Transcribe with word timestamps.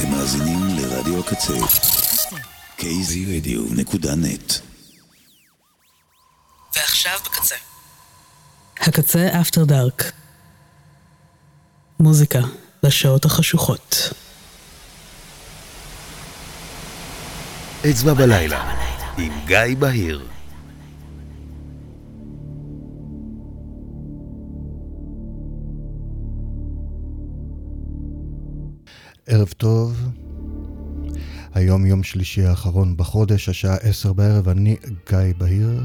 אתם 0.00 0.10
מאזינים 0.10 0.66
לרדיו 0.76 1.20
הקצה. 1.20 1.54
kzradio.net 2.78 4.52
ועכשיו 6.76 7.18
בקצה. 7.24 7.54
הקצה 8.80 9.28
אפטר 9.40 9.64
דארק. 9.64 10.12
מוזיקה 12.00 12.38
לשעות 12.82 13.24
החשוכות. 13.24 14.12
אצבע 17.90 18.14
בלילה, 18.14 18.74
עם 19.18 19.32
גיא 19.46 19.76
בהיר. 19.78 20.37
ערב 29.30 29.48
טוב, 29.56 30.10
היום 31.54 31.86
יום 31.86 32.02
שלישי 32.02 32.44
האחרון 32.44 32.96
בחודש, 32.96 33.48
השעה 33.48 33.76
עשר 33.76 34.12
בערב, 34.12 34.48
אני 34.48 34.76
גיא 35.10 35.18
בהיר. 35.38 35.82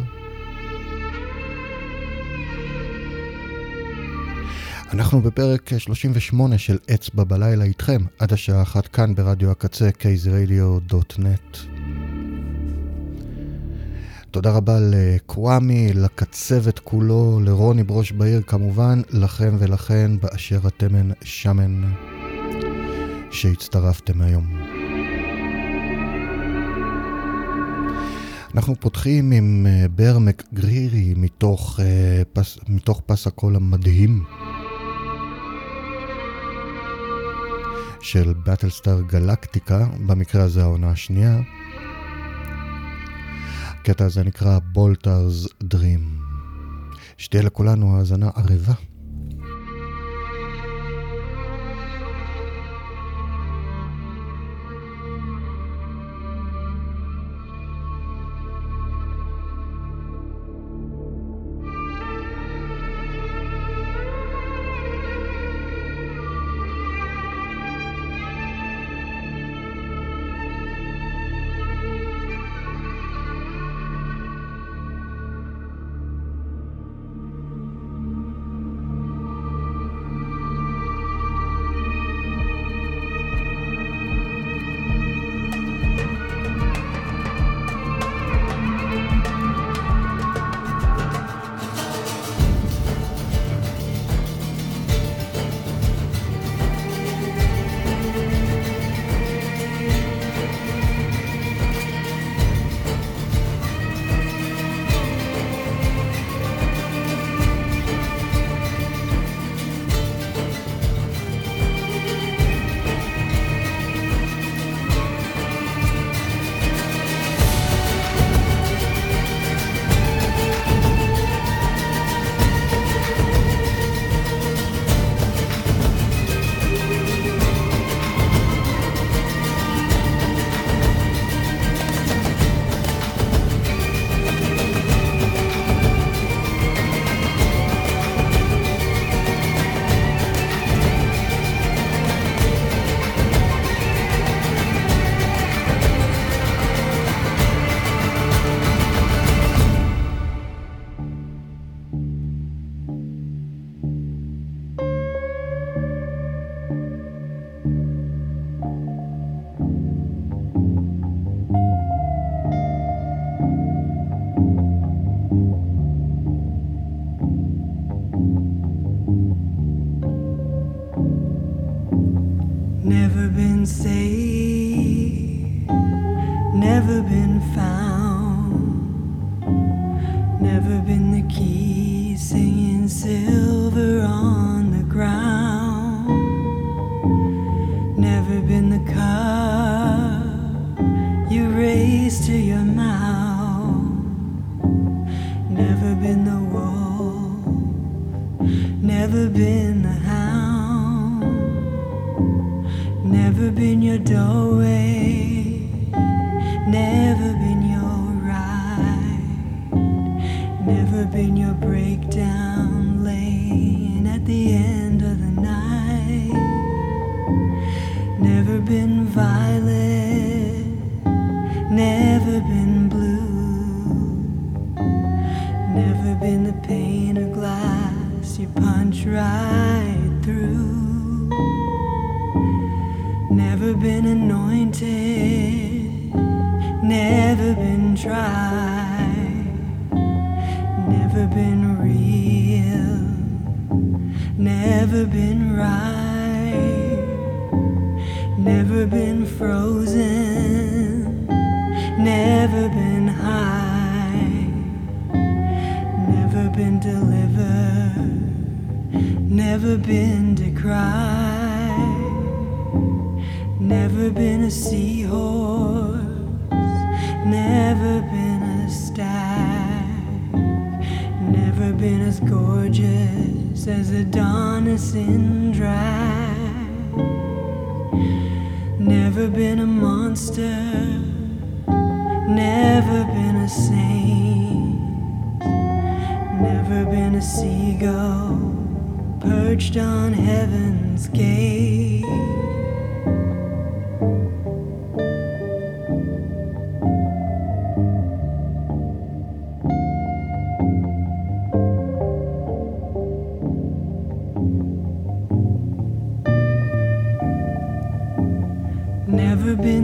אנחנו 4.94 5.22
בפרק 5.22 5.72
38 5.78 6.58
של 6.58 6.78
אצבע 6.94 7.24
בלילה 7.24 7.64
איתכם, 7.64 8.02
עד 8.20 8.34
השעה 8.34 8.62
אחת 8.62 8.88
כאן 8.88 9.16
ברדיו 9.16 9.52
הקצה, 9.52 9.90
kzradio.net. 9.90 11.58
תודה 14.32 14.52
רבה 14.52 14.78
לקוואמי, 14.80 15.94
לקצבת 15.94 16.80
כולו, 16.80 17.40
לרוני 17.44 17.84
ברוש 17.84 18.12
בעיר 18.12 18.42
כמובן, 18.42 19.02
לכם 19.10 19.56
ולכן 19.60 20.12
באשר 20.20 20.60
אתמן 20.68 21.12
שמן 21.24 21.84
שהצטרפתם 23.34 24.22
היום. 24.22 24.48
אנחנו 28.56 28.76
פותחים 28.80 29.32
עם 29.32 29.68
אה, 29.70 29.86
בר 29.96 30.18
מקגרירי 30.20 31.14
מתוך, 31.18 31.80
אה, 31.80 32.42
מתוך 32.70 33.02
פס 33.06 33.28
הקול 33.28 33.56
המדהים 33.56 34.24
של 38.02 38.34
באטלסטאר 38.46 39.02
גלקטיקה, 39.02 39.86
במקרה 40.08 40.44
הזה 40.44 40.62
העונה 40.62 40.90
השנייה. 40.90 41.40
הקטע 43.70 44.06
הזה 44.06 44.24
נקרא 44.24 44.60
בולטרס 44.74 45.48
דרים. 45.64 46.20
שתהיה 47.18 47.44
לכולנו 47.44 47.98
האזנה 47.98 48.30
ערבה. 48.36 48.93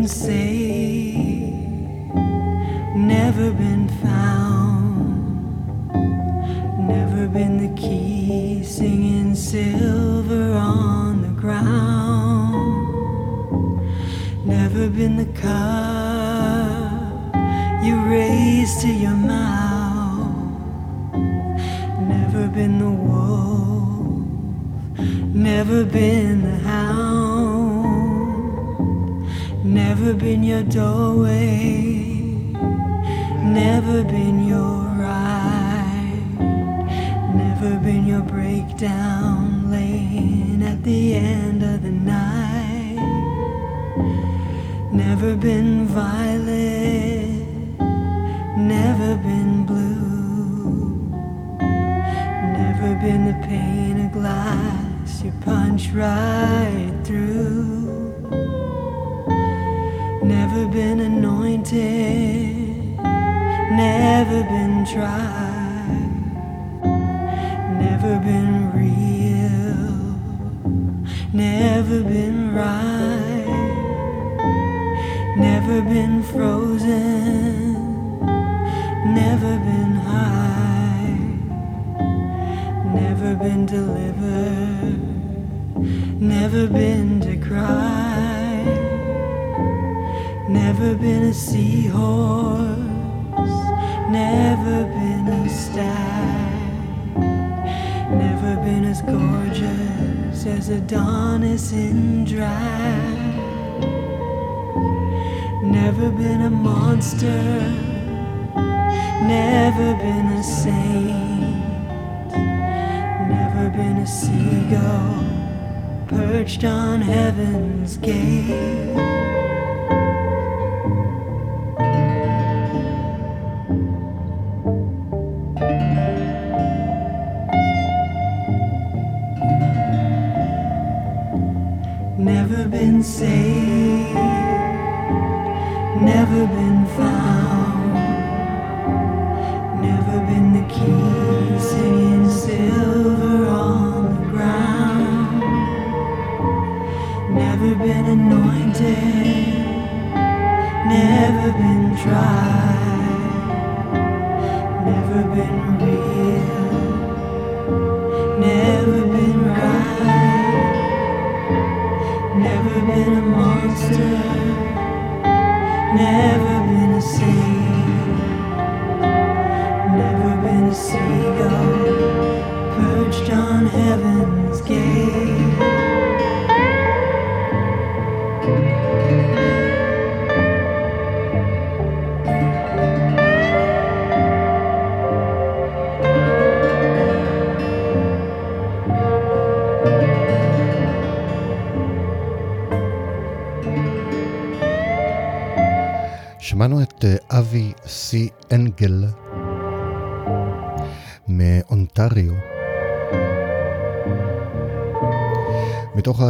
say 0.09 0.48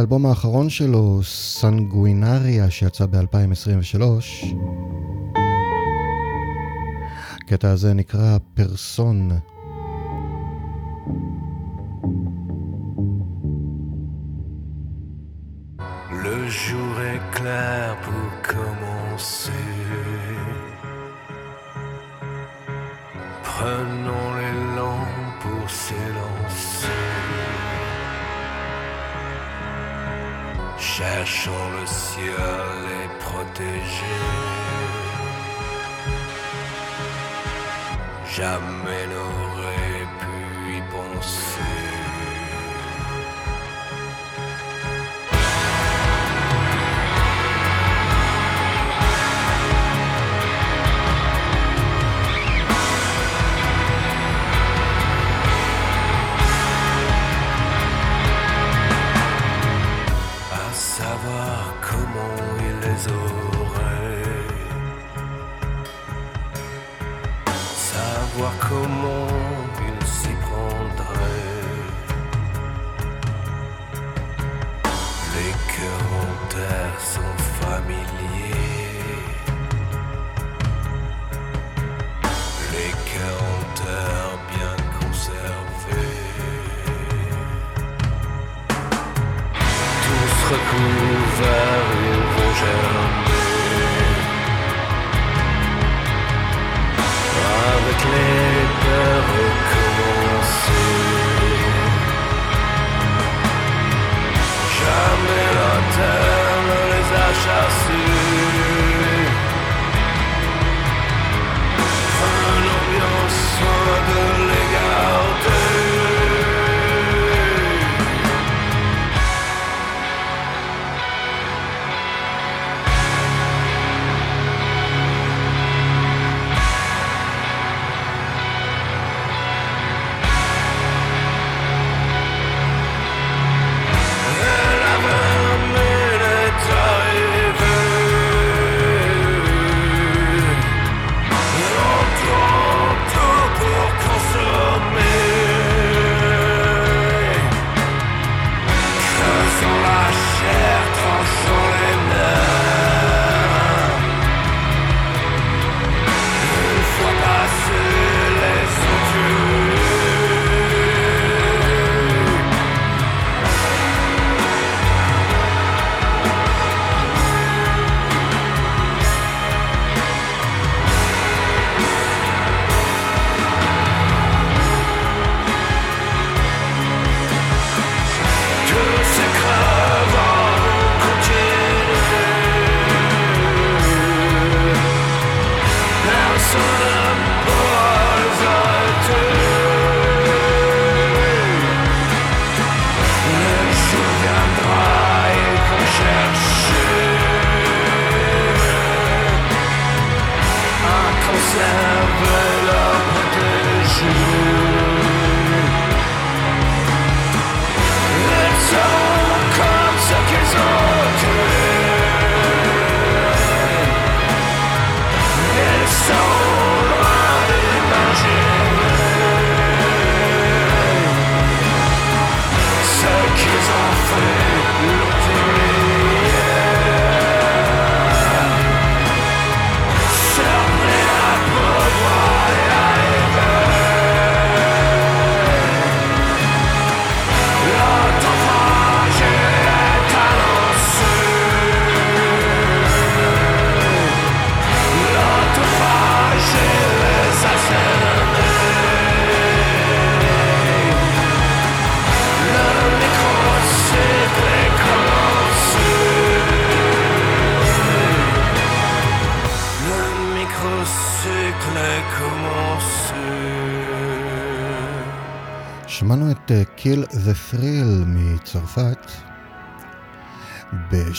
האלבום 0.00 0.26
האחרון 0.26 0.70
שלו, 0.70 1.20
סנגווינריה, 1.24 2.70
שיצא 2.70 3.06
ב-2023. 3.06 4.02
הקטע 7.36 7.70
הזה 7.70 7.94
נקרא 7.94 8.38
פרסון. 8.54 9.30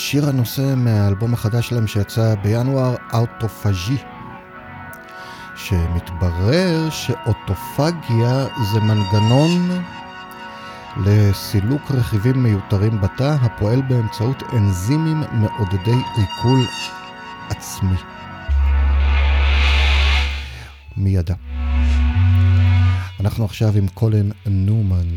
שיר 0.02 0.30
הנושא 0.30 0.74
מהאלבום 0.78 1.34
החדש 1.34 1.70
שלהם 1.70 1.88
שיצא 1.88 2.36
בינואר, 2.44 2.96
אאוטופג'י, 3.14 3.98
שמתברר 5.56 6.90
שאוטופגיה 6.90 8.46
זה 8.74 8.80
מנגנון 8.80 9.84
לסילוק 11.06 11.92
רכיבים 11.92 12.44
מיותרים 12.44 13.02
בתא 13.02 13.36
הפועל 13.42 13.82
באמצעות 13.82 14.44
אנזימים 14.54 15.24
מעודדי 15.32 15.98
עיכול 16.18 16.60
עצמי. 17.50 17.98
מי 20.98 21.10
ידע? 21.10 21.36
אנחנו 23.20 23.46
עכשיו 23.46 23.78
עם 23.78 23.88
קולן 23.88 24.30
נומן. 24.46 25.08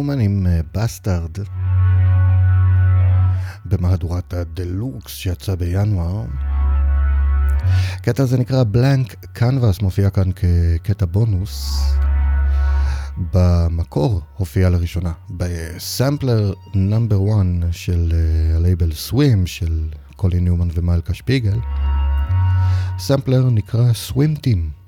ניומן 0.00 0.20
עם 0.20 0.46
אה, 0.46 0.60
Bastard 0.74 1.30
במהדורת 3.64 4.34
הדלוקס 4.34 5.12
שיצא 5.12 5.54
בינואר. 5.54 6.24
קטע 8.02 8.24
זה 8.24 8.38
נקרא 8.38 8.64
Blank 8.64 9.14
Canvas, 9.32 9.80
מופיע 9.82 10.10
כאן 10.10 10.30
כקטע 10.32 11.06
בונוס. 11.06 11.80
במקור 13.32 14.20
הופיע 14.36 14.70
לראשונה 14.70 15.12
ב 15.30 15.45
sampler 15.45 16.52
number 16.74 17.16
1 17.16 17.46
של 17.70 18.12
אה, 18.14 18.56
הלייבל 18.56 18.92
Swim 18.92 19.46
של 19.46 19.88
קולי 20.16 20.40
ניומן 20.40 20.68
ומלכה 20.74 21.14
שפיגל. 21.14 21.58
סמפלר 22.98 23.50
נקרא 23.50 23.92
Swim 23.92 24.34
Team. 24.34 24.79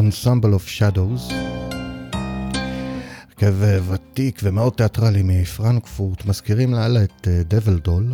Ensemble 0.00 0.54
of 0.54 0.68
Shadows. 0.78 1.32
הרכב 3.28 3.62
אה, 3.62 3.78
ותיק 3.88 4.40
ומאוד 4.42 4.72
תיאטרלי 4.72 5.22
מפרנקפורט, 5.24 6.26
מזכירים 6.26 6.74
לאללה 6.74 7.04
את 7.04 7.28
דבל 7.48 7.78
דול. 7.78 8.12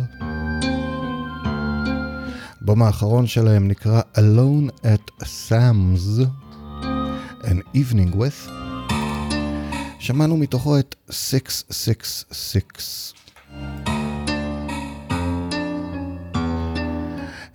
הבום 2.61 2.83
האחרון 2.83 3.27
שלהם 3.27 3.67
נקרא 3.67 4.01
Alone 4.15 4.71
at 4.83 5.11
Sam's, 5.23 6.21
An 7.43 7.61
Evening 7.75 8.15
With. 8.15 8.51
שמענו 9.99 10.37
מתוכו 10.37 10.79
את 10.79 10.95
666. 11.09 13.13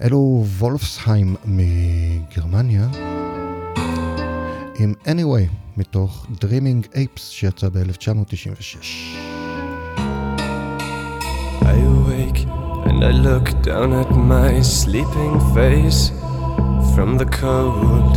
אלו 0.03 0.45
וולפסהיים 0.59 1.37
מגרמניה. 1.45 2.89
עם 4.83 4.95
Anyway 5.05 5.77
מתוך 5.77 6.27
Dreaming 6.45 6.97
Apes 6.97 7.21
שיצא 7.21 7.69
ב-1996. 7.69 8.85
I 11.63 11.77
awake 11.95 12.41
and 12.89 13.05
I 13.05 13.13
look 13.29 13.47
down 13.63 13.93
at 14.03 14.11
my 14.11 14.53
sleeping 14.81 15.35
face 15.55 16.11
from 16.95 17.11
the 17.21 17.29
cold 17.41 18.13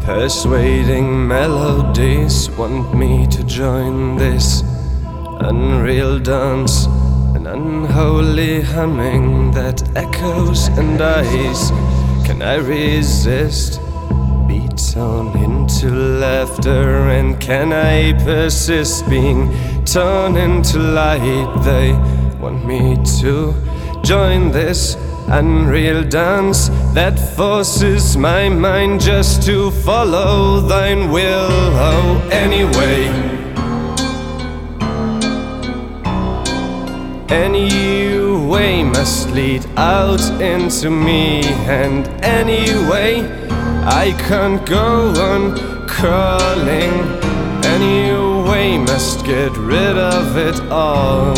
Persuading 0.00 1.28
melodies 1.28 2.50
want 2.58 2.86
me 2.94 3.12
to 3.36 3.40
join 3.44 4.16
this 4.16 4.46
unreal 5.50 6.18
dance, 6.18 6.74
an 7.36 7.44
unholy 7.46 8.62
humming 8.62 9.52
that 9.58 9.78
echoes 10.04 10.60
and 10.78 10.98
dies. 10.98 11.60
Can 12.26 12.38
I 12.42 12.56
resist? 12.56 13.80
Torn 14.88 15.28
into 15.36 15.88
laughter, 15.88 17.10
and 17.10 17.38
can 17.40 17.72
I 17.72 18.12
persist 18.24 19.08
being 19.08 19.48
torn 19.84 20.36
into 20.36 20.78
light? 20.78 21.46
They 21.64 21.92
want 22.40 22.66
me 22.66 22.96
to 23.20 23.54
join 24.02 24.50
this 24.50 24.96
unreal 25.28 26.02
dance 26.02 26.70
that 26.92 27.18
forces 27.36 28.16
my 28.16 28.48
mind 28.48 29.00
just 29.00 29.44
to 29.46 29.70
follow 29.70 30.60
thine 30.60 31.10
will. 31.10 31.50
Oh, 31.88 32.28
anyway. 32.32 33.06
Any 37.28 38.26
way 38.48 38.82
must 38.82 39.30
lead 39.30 39.64
out 39.76 40.22
into 40.40 40.90
me, 40.90 41.44
and 41.68 42.08
anyway, 42.24 43.49
I 43.82 44.14
can't 44.28 44.64
go 44.66 45.10
on 45.10 45.56
crawling. 45.88 46.92
Any 47.64 48.12
way 48.48 48.78
must 48.78 49.24
get 49.24 49.56
rid 49.56 49.96
of 49.96 50.36
it 50.36 50.60
all. 50.70 51.36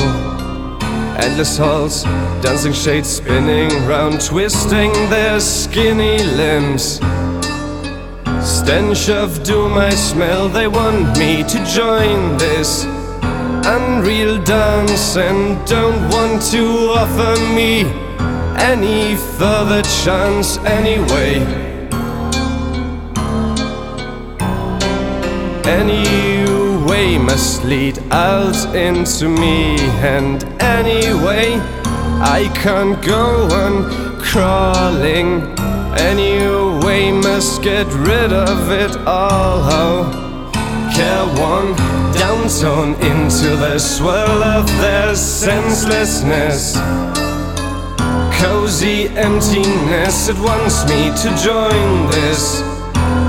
Endless 1.18 1.56
halls, 1.56 2.02
dancing 2.42 2.72
shades 2.72 3.08
spinning 3.08 3.70
round, 3.86 4.20
twisting 4.20 4.92
their 5.08 5.38
skinny 5.38 6.18
limbs. 6.18 7.00
Stench 8.42 9.08
of 9.08 9.44
doom 9.44 9.74
I 9.74 9.90
smell, 9.90 10.48
they 10.48 10.66
want 10.66 11.16
me 11.16 11.44
to 11.44 11.64
join 11.64 12.36
this 12.38 12.84
unreal 13.64 14.42
dance 14.42 15.16
and 15.16 15.64
don't 15.68 16.10
want 16.10 16.42
to 16.50 16.64
offer 16.96 17.40
me 17.54 17.82
any 18.56 19.14
further 19.38 19.82
chance 19.82 20.58
anyway. 20.58 21.61
Any 25.64 26.44
way 26.86 27.18
must 27.18 27.64
lead 27.64 27.98
out 28.10 28.74
into 28.74 29.28
me, 29.28 29.78
and 30.00 30.44
anyway, 30.60 31.56
I 32.20 32.50
can't 32.54 33.00
go 33.04 33.48
on 33.50 34.20
crawling. 34.20 35.42
Any 35.98 36.38
way 36.84 37.12
must 37.12 37.62
get 37.62 37.86
rid 37.94 38.32
of 38.32 38.70
it 38.70 38.96
all. 39.06 39.60
Oh 39.64 40.22
care 40.94 41.26
one 41.40 41.74
downturn 42.12 42.94
into 43.00 43.56
the 43.56 43.78
swirl 43.78 44.42
of 44.42 44.66
their 44.80 45.14
senselessness. 45.14 46.76
Cozy 48.40 49.08
emptiness, 49.16 50.28
it 50.28 50.38
wants 50.38 50.84
me 50.90 51.10
to 51.22 51.28
join 51.42 52.10
this 52.10 52.81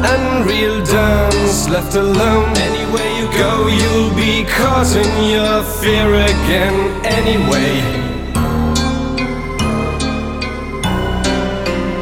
unreal 0.04 0.84
dance. 0.86 1.70
Left 1.70 1.96
alone, 1.96 2.56
anywhere 2.58 3.12
you 3.20 3.28
go, 3.38 3.68
you'll 3.68 4.14
be 4.16 4.44
caught 4.44 4.92
in 4.96 5.14
your 5.32 5.64
fear 5.80 6.14
again. 6.14 6.78
Anyway, 7.06 7.74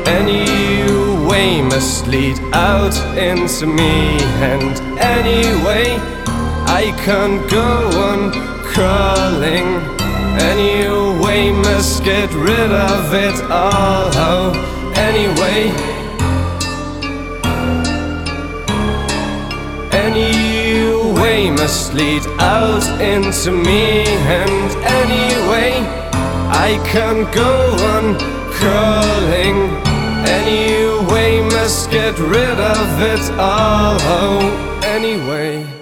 any 0.05 0.45
way 1.29 1.61
must 1.61 2.07
lead 2.07 2.39
out 2.53 2.95
into 3.17 3.65
me, 3.67 4.17
and 4.51 4.79
anyway, 4.99 5.97
I 6.67 6.93
can't 7.05 7.49
go 7.49 7.67
on 8.09 8.31
crawling. 8.63 9.79
Any 10.39 10.87
way 11.23 11.51
must 11.51 12.03
get 12.03 12.33
rid 12.33 12.71
of 12.71 13.13
it 13.13 13.35
all. 13.51 14.09
Oh, 14.15 14.93
anyway. 14.95 15.90
Way 21.41 21.49
must 21.49 21.93
lead 21.93 22.23
out 22.39 22.85
into 23.01 23.51
me, 23.51 24.03
and 24.05 24.71
anyway, 25.01 25.73
I 26.67 26.79
can't 26.85 27.31
go 27.33 27.53
on 27.93 28.15
crawling. 28.57 29.57
Any 30.39 30.83
way 31.11 31.41
must 31.41 31.89
get 31.89 32.17
rid 32.19 32.59
of 32.59 33.01
it 33.01 33.23
all. 33.39 33.97
Oh, 34.01 34.81
anyway. 34.83 35.80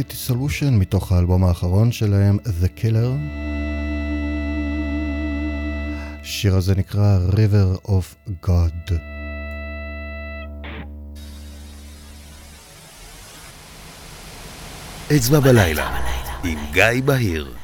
City 0.00 0.30
Solution 0.30 0.70
מתוך 0.70 1.12
האלבום 1.12 1.44
האחרון 1.44 1.92
שלהם, 1.92 2.38
The 2.44 2.80
Killer. 2.80 3.36
השיר 6.22 6.56
הזה 6.56 6.74
נקרא 6.74 7.18
River 7.30 7.88
of 7.88 8.34
God. 8.46 8.92
אצבע 15.16 15.40
בלילה, 15.40 16.00
עם 16.44 16.58
גיא 16.72 17.02
בהיר. 17.04 17.54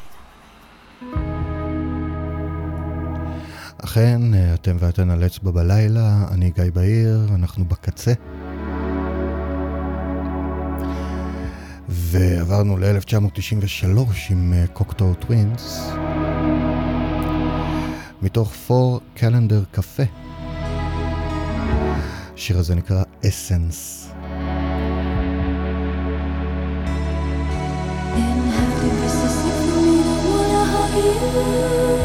אכן, 3.85 4.35
אה, 4.35 4.55
אתם 4.55 4.77
ואתן 4.81 5.11
על 5.11 5.27
אצבע 5.27 5.51
בלילה, 5.51 6.29
אני 6.31 6.51
גיא 6.51 6.65
בהיר, 6.75 7.29
אנחנו 7.35 7.65
בקצה. 7.65 8.13
ועברנו 12.17 12.77
ל-1993 12.77 13.99
עם 14.31 14.53
אה, 14.53 14.67
קוקטור 14.73 15.15
טווינס, 15.15 15.91
מתוך 18.23 18.53
4 18.71 18.99
קלנדר 19.15 19.65
קפה. 19.71 20.03
השיר 22.35 22.59
הזה 22.59 22.75
נקרא 22.75 23.03
אסנס. 23.29 24.13
In 28.17 28.51
you. 31.91 31.96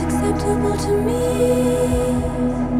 acceptable 0.00 0.76
to 0.76 0.92
me. 1.06 2.75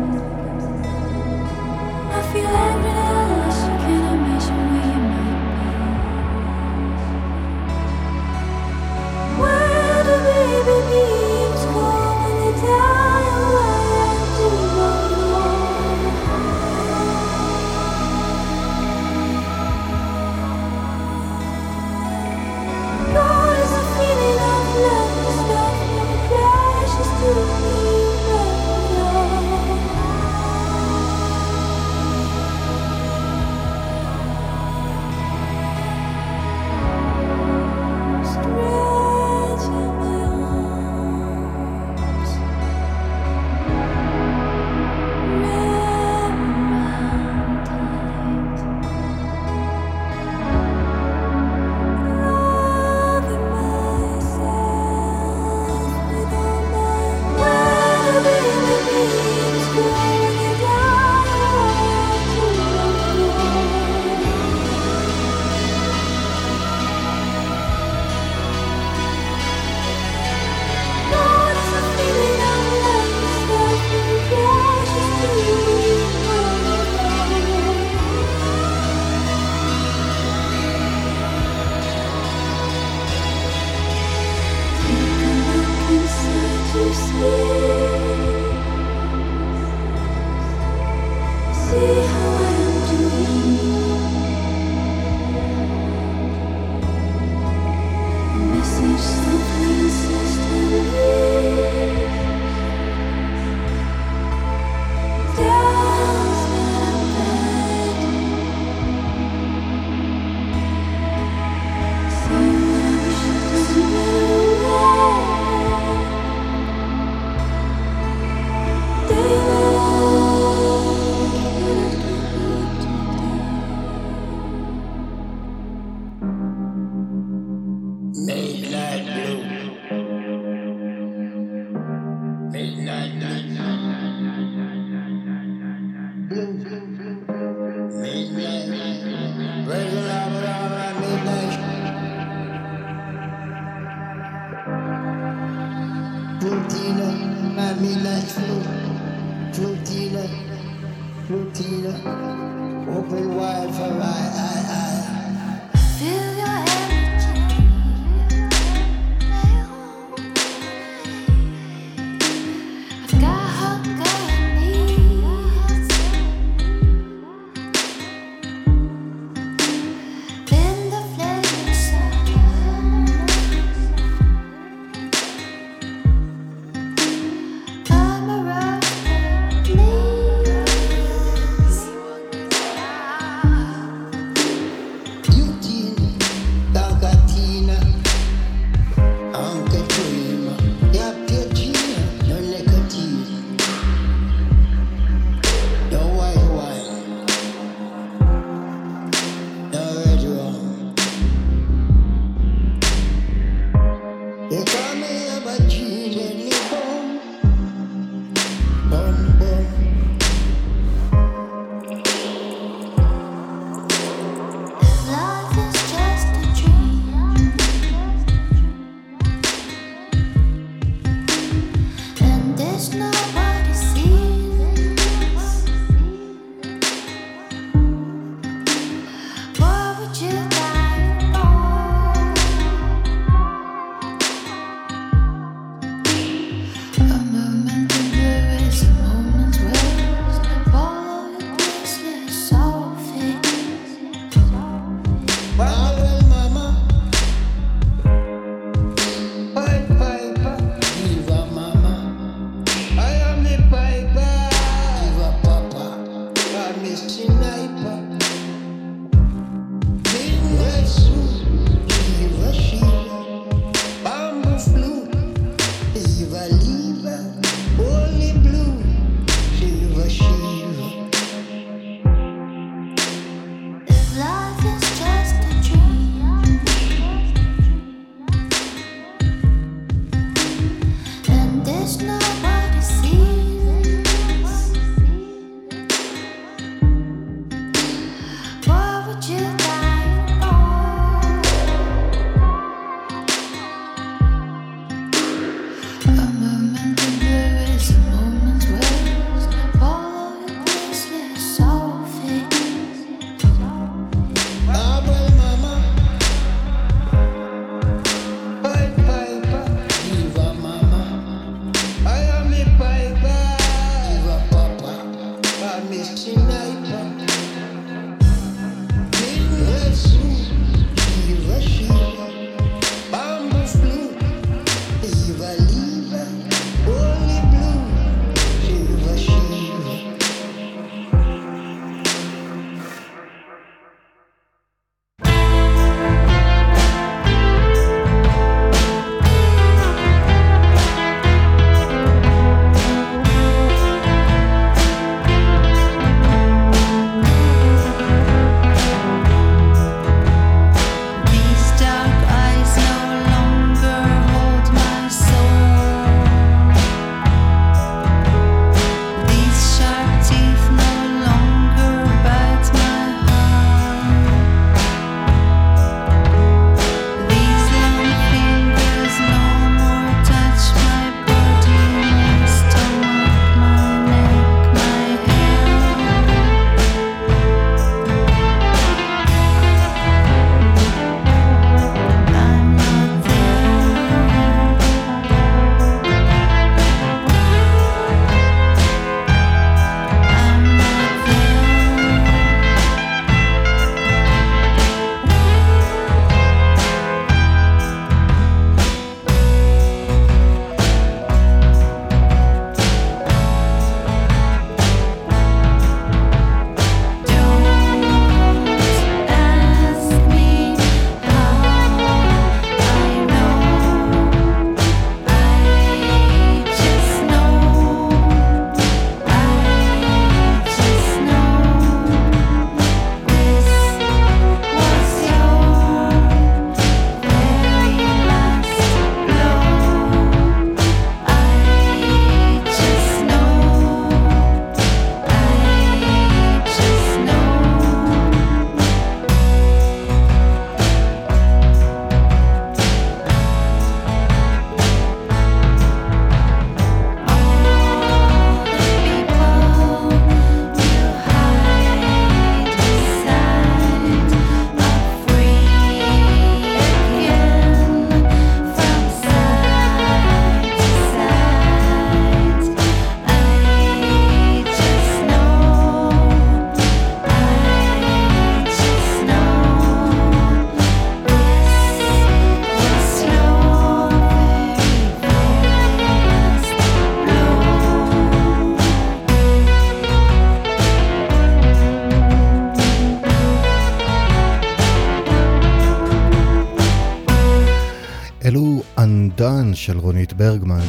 של 489.86 489.98
רונית 489.98 490.32
ברגמן. 490.32 490.84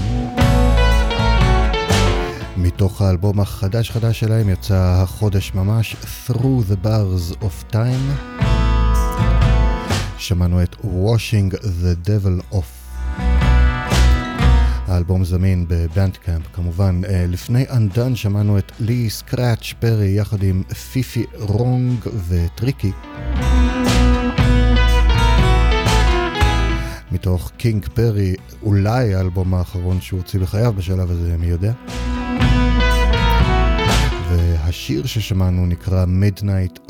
מתוך 2.58 3.02
האלבום 3.02 3.40
החדש 3.40 3.92
חדש 3.92 4.20
שלהם 4.20 4.50
יצא 4.50 5.02
החודש 5.04 5.52
ממש 5.54 5.96
Through 6.28 6.72
the 6.72 6.86
Bars 6.86 7.36
of 7.42 7.74
Time. 7.74 8.34
שמענו 10.18 10.64
את 10.64 10.76
Washing 10.76 11.54
the 11.54 12.08
Devil 12.08 12.56
Off. 12.56 13.00
האלבום 14.88 15.26
זמין 15.26 15.66
בבנדקאמפ 15.68 16.46
כמובן. 16.54 17.02
אה, 17.10 17.26
לפני 17.28 17.66
Undone 17.70 18.16
שמענו 18.16 18.58
את 18.58 18.72
לי 18.80 19.10
סקראץ' 19.10 19.74
פרי 19.80 20.10
יחד 20.10 20.44
עם 20.44 20.64
פיפי 20.64 21.26
רונג 21.34 22.00
וטריקי. 22.28 22.92
מתוך 27.12 27.52
קינג 27.58 27.88
פרי, 27.94 28.36
אולי 28.68 29.14
האלבום 29.14 29.54
האחרון 29.54 30.02
שהוא 30.02 30.20
הוציא 30.20 30.40
בחייו 30.40 30.74
בשלב 30.74 31.12
הזה, 31.12 31.38
מי 31.38 31.48
יודע? 31.48 31.74
והשיר 34.30 35.06
ששמענו 35.06 35.66
נקרא 35.66 36.06
Midnight 36.06 36.87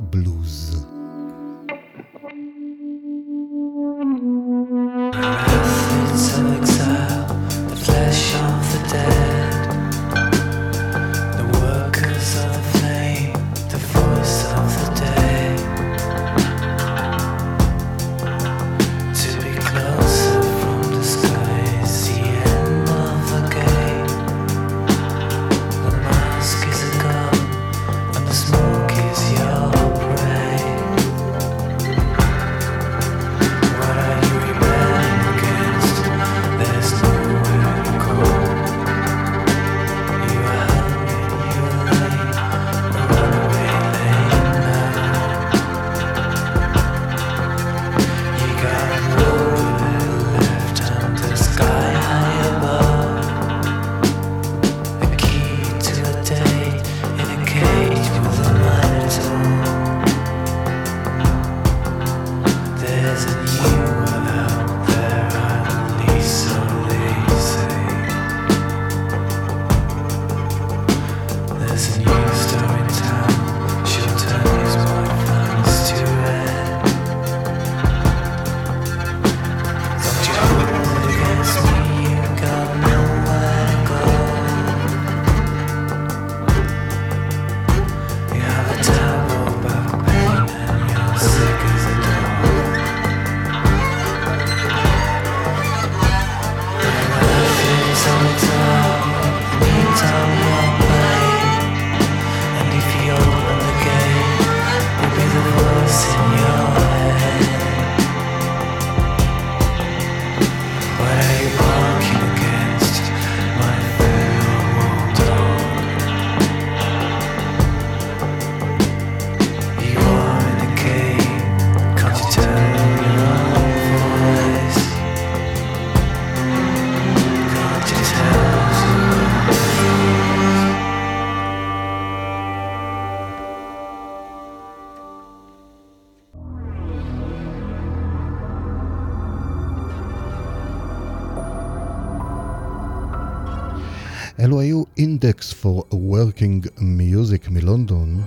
Index 144.98 145.54
for 145.62 145.84
Working 145.94 146.68
Music 146.80 147.50
מלונדון. 147.50 148.24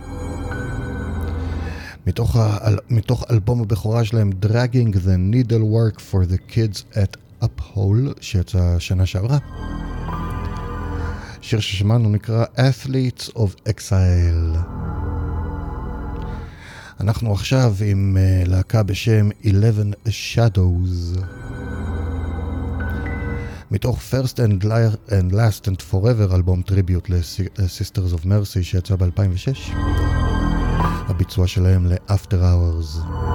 מתוך, 2.07 2.37
האל, 2.37 2.79
מתוך 2.91 3.25
אלבום 3.31 3.61
הבכורה 3.61 4.05
שלהם 4.05 4.31
Dragging 4.43 4.95
the 4.95 5.35
Needlework 5.35 6.01
for 6.01 6.25
the 6.33 6.55
Kids 6.55 6.97
at 6.97 7.17
Uphole 7.45 8.13
שיצא 8.21 8.79
שנה 8.79 9.07
שעברה. 9.07 9.39
שיר 11.41 11.61
ששמענו 11.61 12.11
נקרא 12.11 12.45
Athletes 12.57 13.31
of 13.37 13.69
Exile. 13.69 14.59
אנחנו 17.01 17.33
עכשיו 17.33 17.75
עם 17.87 18.17
uh, 18.17 18.49
להקה 18.49 18.83
בשם 18.83 19.29
11 19.47 19.85
Shadows. 20.07 21.40
מתוך 23.73 24.01
First 24.11 24.37
and, 24.37 24.65
and 25.09 25.33
Last 25.33 25.69
and 25.69 25.83
Forever, 25.93 26.35
אלבום 26.35 26.63
טריביוט 26.63 27.09
ל-Sisters 27.09 28.15
of 28.15 28.25
Mercy 28.25 28.63
שיצא 28.63 28.97
ב-2006. 28.97 29.73
הביצוע 31.09 31.47
שלהם 31.47 31.87
ל-After 31.87 32.35
Hours. 32.35 33.30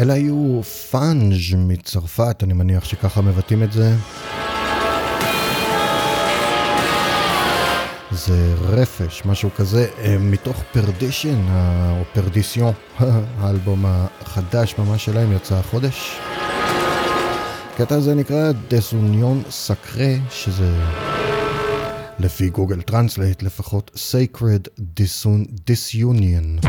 אלה 0.00 0.12
היו 0.12 0.62
פאנג' 0.90 1.56
מצרפת, 1.56 2.40
אני 2.42 2.52
מניח 2.52 2.84
שככה 2.84 3.20
מבטאים 3.20 3.62
את 3.62 3.72
זה. 3.72 3.94
זה 8.10 8.54
רפש, 8.60 9.22
משהו 9.24 9.50
כזה, 9.56 9.86
אה, 9.98 10.16
מתוך 10.18 10.62
Perdition, 10.72 11.44
או 11.90 12.02
Perdition, 12.12 12.72
האלבום 13.40 13.84
החדש 13.86 14.74
ממש 14.78 15.04
שלהם 15.04 15.32
יצא 15.32 15.54
החודש. 15.54 16.18
הקטע 17.74 17.94
הזה 17.94 18.14
נקרא 18.14 18.52
Désunion 18.68 19.42
sacrée, 19.50 20.14
שזה 20.30 20.72
לפי 22.18 22.48
גוגל 22.48 22.82
טרנסלייט 22.82 23.42
לפחות 23.42 23.90
Sacred 23.94 24.82
Disunion. 25.70 26.66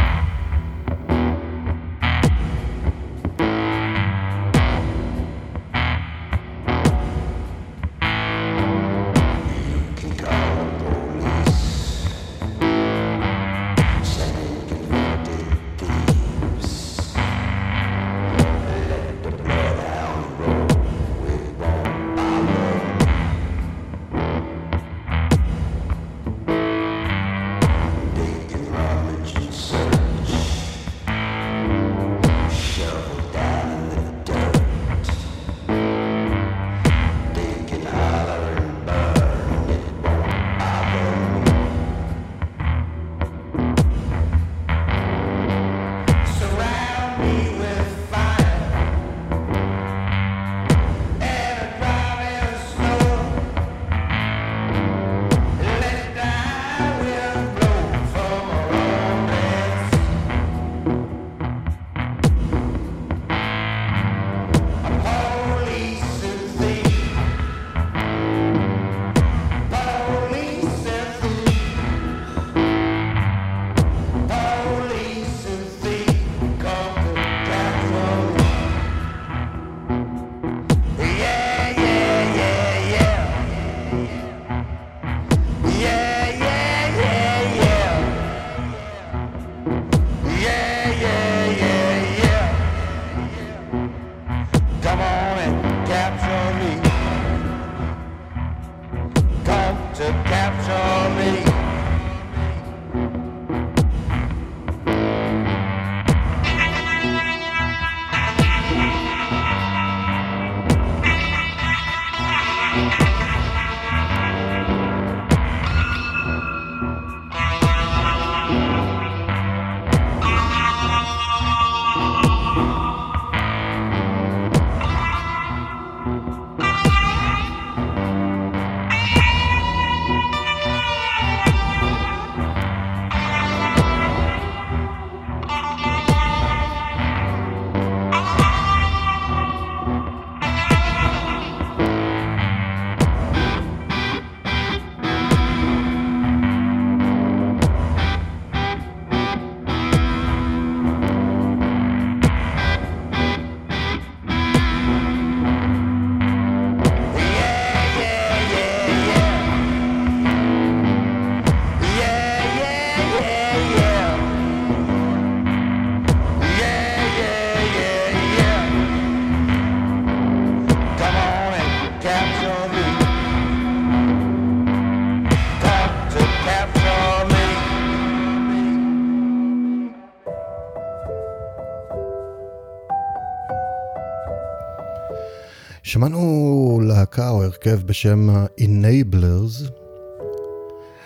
הרכב 187.66 187.82
בשם 187.86 188.30
ה-Enablers, 188.30 189.72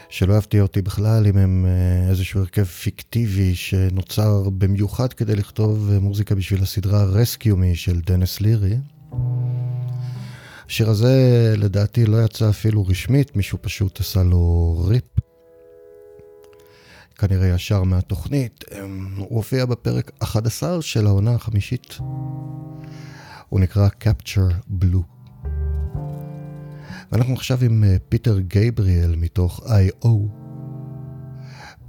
שלא 0.09 0.33
יפתיע 0.33 0.61
אותי 0.61 0.81
בכלל 0.81 1.27
אם 1.27 1.37
הם 1.37 1.65
אה, 1.65 2.09
איזשהו 2.09 2.39
הרכב 2.39 2.63
פיקטיבי 2.63 3.55
שנוצר 3.55 4.49
במיוחד 4.49 5.13
כדי 5.13 5.35
לכתוב 5.35 5.89
אה, 5.91 5.99
מוזיקה 5.99 6.35
בשביל 6.35 6.61
הסדרה 6.61 7.05
Rescue 7.13 7.55
Me 7.55 7.75
של 7.75 8.01
דניס 8.01 8.41
לירי. 8.41 8.77
השיר 10.67 10.89
הזה 10.89 11.53
לדעתי 11.57 12.05
לא 12.05 12.25
יצא 12.25 12.49
אפילו 12.49 12.85
רשמית, 12.87 13.35
מישהו 13.35 13.57
פשוט 13.61 13.99
עשה 13.99 14.23
לו 14.23 14.75
rip. 14.87 15.19
כנראה 17.17 17.47
ישר 17.47 17.83
מהתוכנית. 17.83 18.63
אמ, 18.71 19.15
הוא 19.17 19.37
הופיע 19.37 19.65
בפרק 19.65 20.11
11 20.19 20.81
של 20.81 21.07
העונה 21.07 21.31
החמישית. 21.31 21.97
הוא 23.49 23.59
נקרא 23.59 23.87
Capture 24.03 24.71
Blue. 24.81 25.14
ואנחנו 27.15 27.33
עכשיו 27.33 27.57
עם 27.61 27.83
אה, 27.83 27.95
פיטר 28.09 28.39
גייבריאל 28.39 29.15
מתוך 29.17 29.59
I.O. 29.59 30.07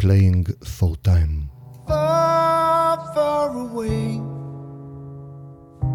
Playing 0.02 0.50
for 0.62 0.92
Time. 1.08 1.36
far, 1.88 2.96
far 3.14 3.48
away, 3.66 4.20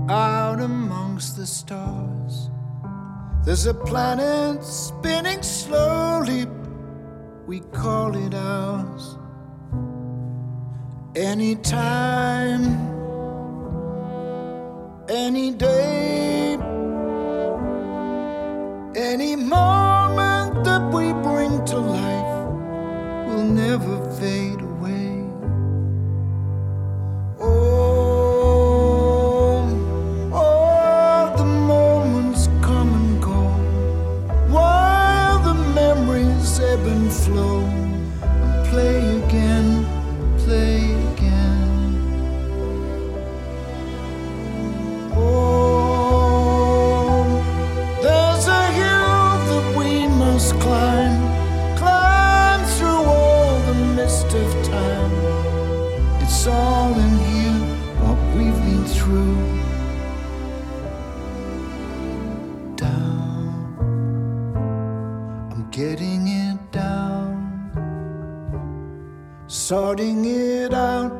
out 0.09 0.59
amongst 0.71 1.37
the 1.37 1.47
stars. 1.59 2.33
There's 3.45 3.67
a 3.67 3.73
planet 3.73 4.57
spinning 4.65 5.41
slowly, 5.43 6.41
we 7.49 7.57
call 7.81 8.11
it 8.25 8.33
ours. 8.33 9.03
Anytime, 11.15 12.65
any 15.25 15.47
day, 15.51 16.57
any 18.95 19.35
moment 19.37 20.65
that 20.65 20.81
we 20.93 21.13
bring 21.13 21.63
to 21.65 21.77
life 21.77 22.47
will 23.27 23.43
never 23.43 24.11
fade 24.19 24.59
away. 24.61 25.23
Oh, 27.39 27.51
all 30.33 31.37
the 31.37 31.45
moments 31.45 32.47
come 32.61 32.93
and 32.93 33.21
go, 33.21 33.41
while 34.53 35.39
the 35.39 35.53
memories 35.53 36.59
ebb 36.59 36.85
and 36.85 37.11
flow, 37.11 37.61
and 37.61 38.67
play 38.67 39.10
I'm 65.51 65.69
getting 65.69 66.27
it 66.29 66.71
down, 66.71 67.35
sorting 69.47 70.23
it 70.23 70.73
out. 70.73 71.11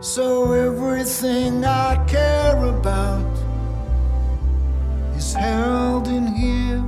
So 0.00 0.52
everything 0.52 1.64
I 1.64 2.04
care 2.08 2.60
about 2.64 3.32
is 5.14 5.32
held 5.32 6.08
in 6.08 6.26
here. 6.26 6.84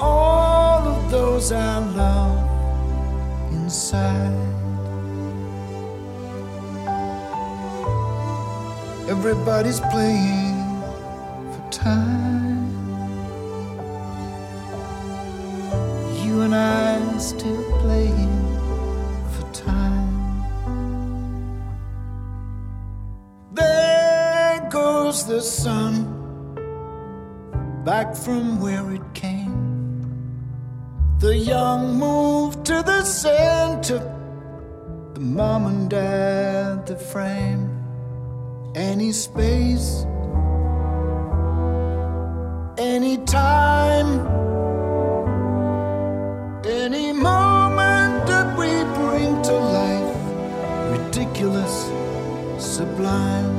All 0.00 0.86
of 0.86 1.10
those 1.10 1.50
I 1.50 1.78
love 1.78 2.38
inside. 3.50 4.30
Everybody's 9.08 9.80
playing 9.90 10.54
for 11.50 11.68
time. 11.72 12.31
And 16.54 17.10
I 17.10 17.18
still 17.18 17.62
playing 17.80 18.36
for 19.32 19.50
time. 19.52 20.44
There 23.52 24.68
goes 24.70 25.26
the 25.26 25.40
sun 25.40 25.94
back 27.84 28.14
from 28.14 28.60
where 28.60 28.92
it 28.92 29.14
came. 29.14 30.12
The 31.18 31.36
young 31.36 31.98
move 31.98 32.62
to 32.64 32.82
the 32.82 33.04
center, 33.04 34.00
the 35.14 35.20
mom 35.20 35.66
and 35.66 35.88
dad, 35.88 36.86
the 36.86 36.96
frame, 36.96 37.70
any 38.74 39.12
space, 39.12 40.04
any 42.78 43.18
time, 43.24 43.81
sublime. 52.72 53.51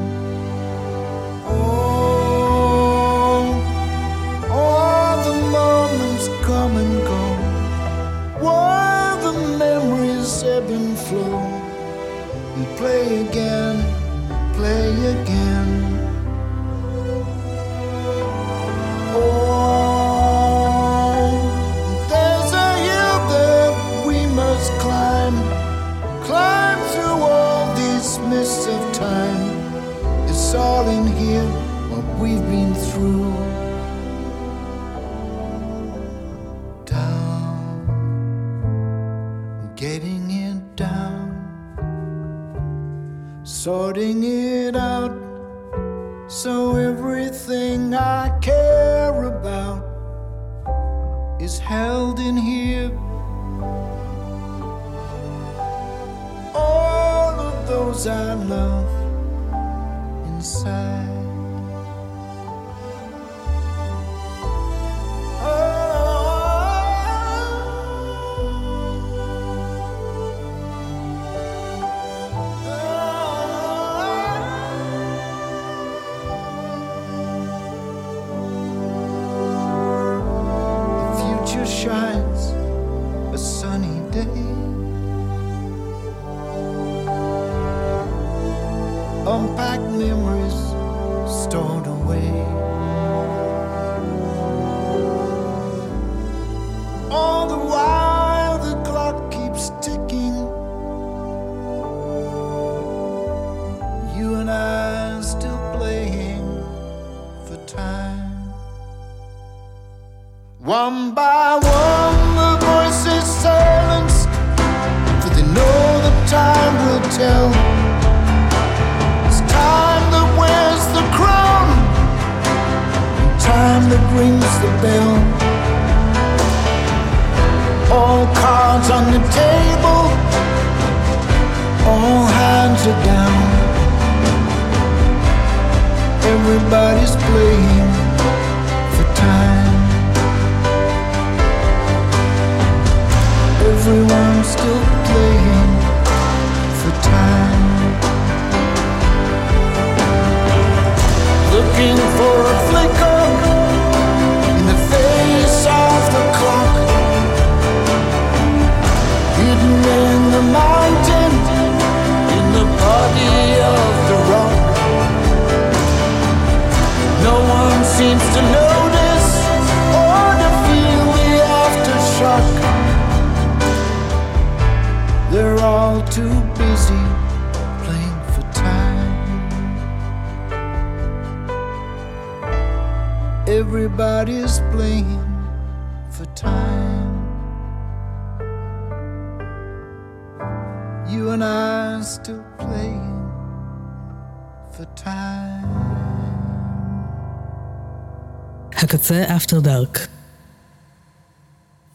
אפטר 199.43 199.59
דארק. 199.59 200.07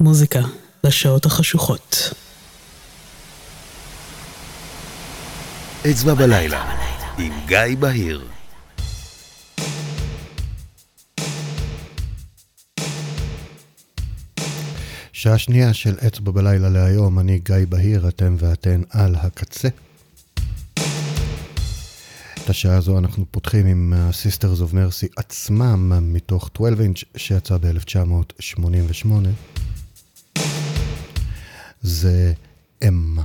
מוזיקה 0.01 0.41
לשעות 0.85 1.27
החשוכות. 1.27 2.15
אצבע 5.91 6.15
בלילה, 6.15 6.75
עם 7.19 7.33
גיא 7.47 7.77
בהיר. 7.79 8.29
שעה 15.13 15.39
שנייה 15.39 15.75
של 15.75 15.97
אצבע 16.07 16.33
בלילה 16.33 16.69
להיום, 16.69 17.19
אני 17.19 17.39
גיא 17.39 17.57
בהיר, 17.69 18.09
אתם 18.09 18.37
ואתן 18.39 18.83
על 18.91 19.15
הקצה. 19.15 19.69
את 22.49 22.51
השעה 22.51 22.77
הזו 22.77 22.99
אנחנו 22.99 23.25
פותחים 23.31 23.67
עם 23.67 23.95
אה, 23.97 23.99
ה-Sisters 23.99 24.61
of 24.61 24.73
Mercy 24.73 25.09
עצמם 25.17 26.13
מתוך 26.13 26.51
12 26.55 26.85
אינץ' 26.85 27.05
שיצא 27.17 27.57
ב-1988. 27.59 29.09
זה 31.83 32.33
אמה. 32.89 33.23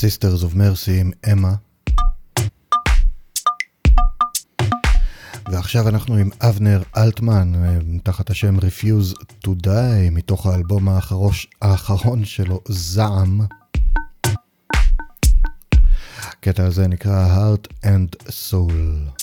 Sisters 0.00 0.44
of 0.44 0.54
Mercy 0.54 0.90
עם 1.00 1.10
אמה. 1.32 1.54
ועכשיו 5.52 5.88
אנחנו 5.88 6.16
עם 6.16 6.30
אבנר 6.40 6.82
אלטמן, 6.96 7.54
אה, 7.54 7.78
תחת 8.02 8.30
השם 8.30 8.58
Refuse 8.58 9.14
to 9.44 9.50
Die, 9.66 10.10
מתוך 10.10 10.46
האלבום 10.46 10.88
האחרוש, 10.88 11.46
האחרון 11.62 12.24
שלו, 12.24 12.60
זעם. 12.68 13.40
הקטע 16.18 16.64
הזה 16.64 16.88
נקרא 16.88 17.36
Heart 17.36 17.84
and 17.84 18.28
Soul. 18.28 19.19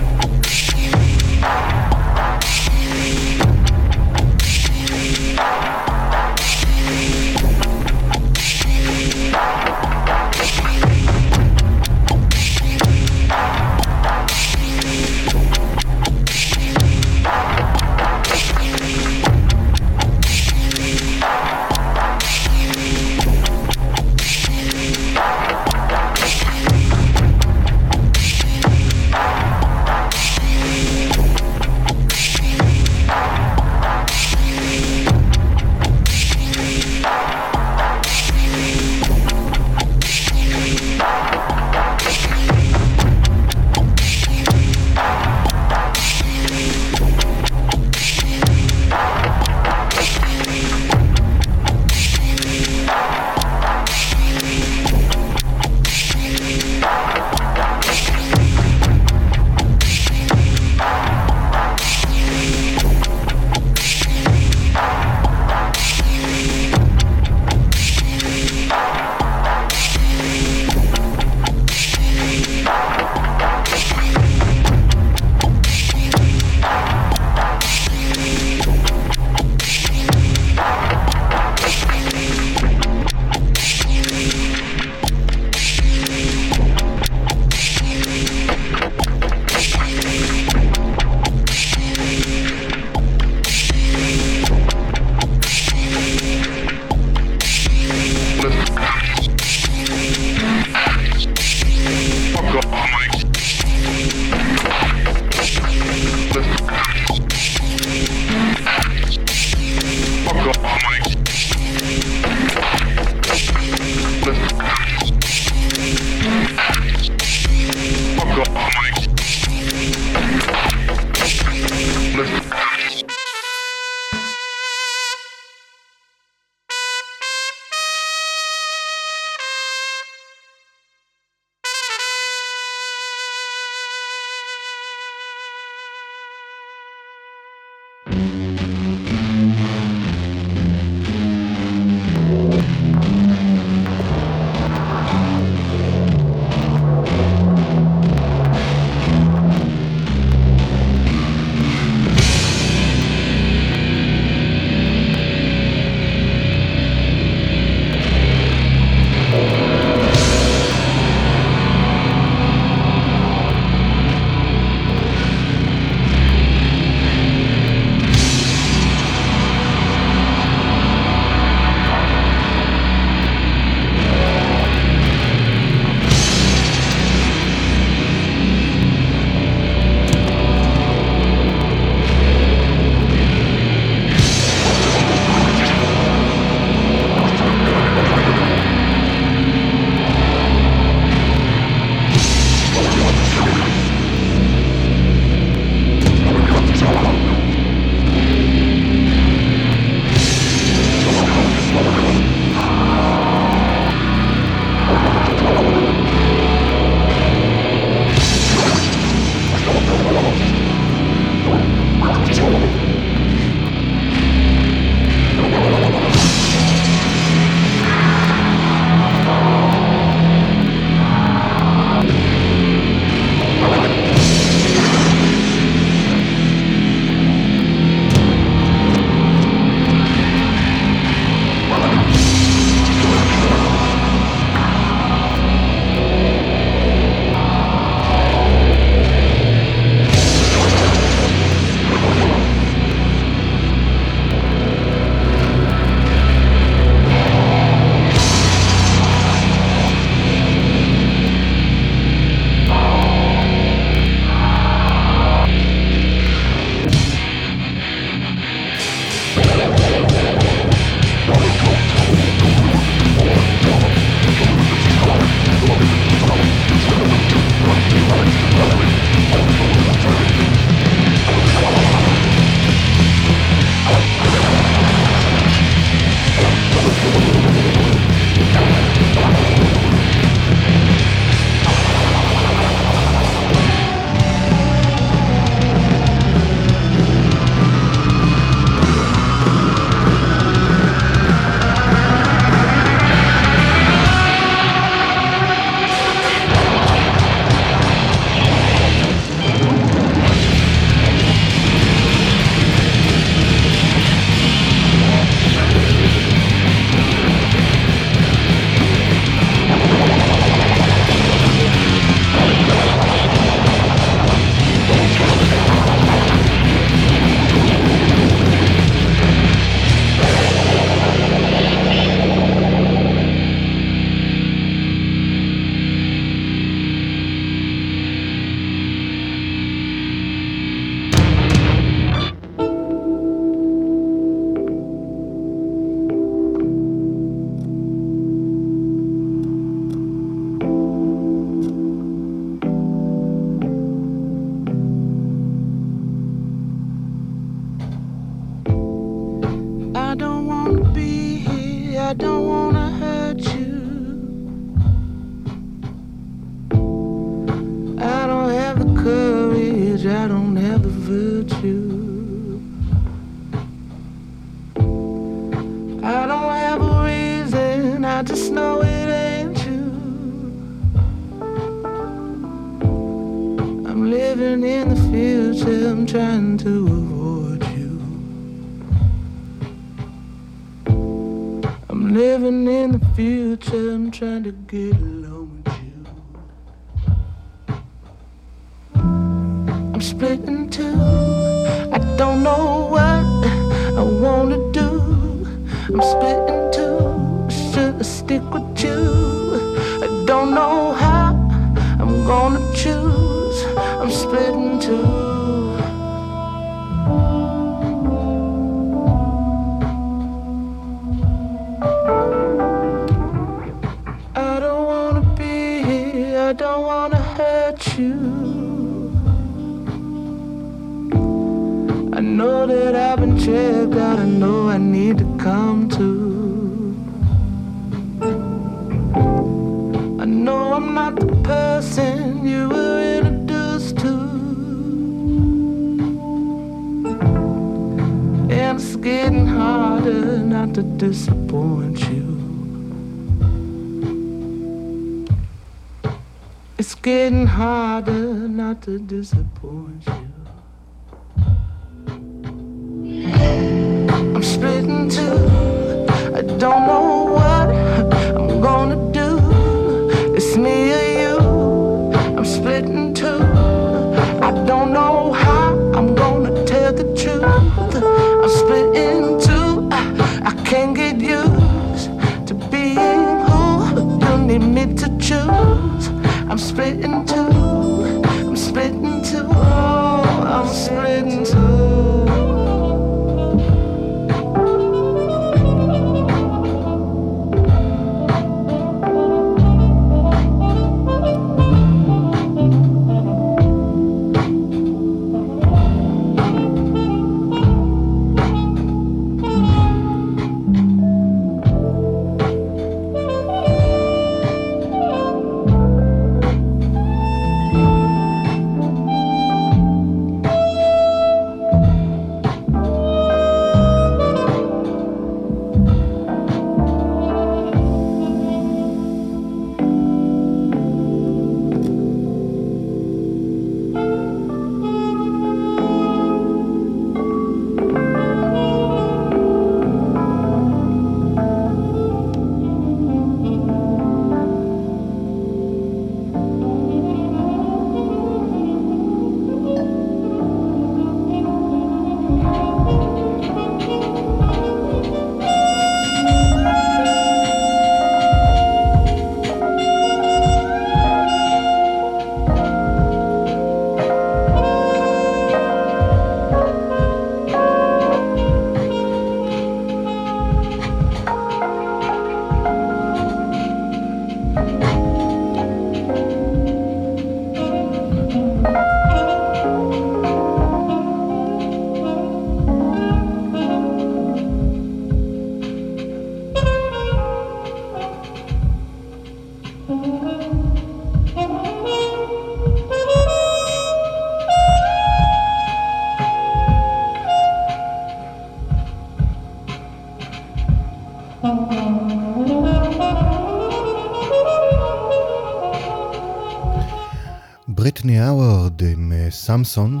סמסון, 599.56 600.00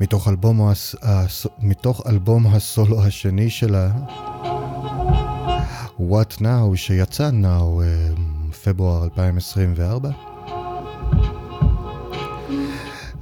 מתוך 0.00 0.28
אלבום, 0.28 0.68
הס... 0.68 0.94
הס... 1.02 1.46
מתוך 1.58 2.02
אלבום 2.06 2.46
הסולו 2.46 3.02
השני 3.02 3.50
שלה, 3.50 3.90
What 5.98 6.40
Now, 6.40 6.76
שיצא 6.76 7.30
Now, 7.30 7.82
אה, 7.82 8.08
פברואר 8.64 9.04
2024. 9.04 10.10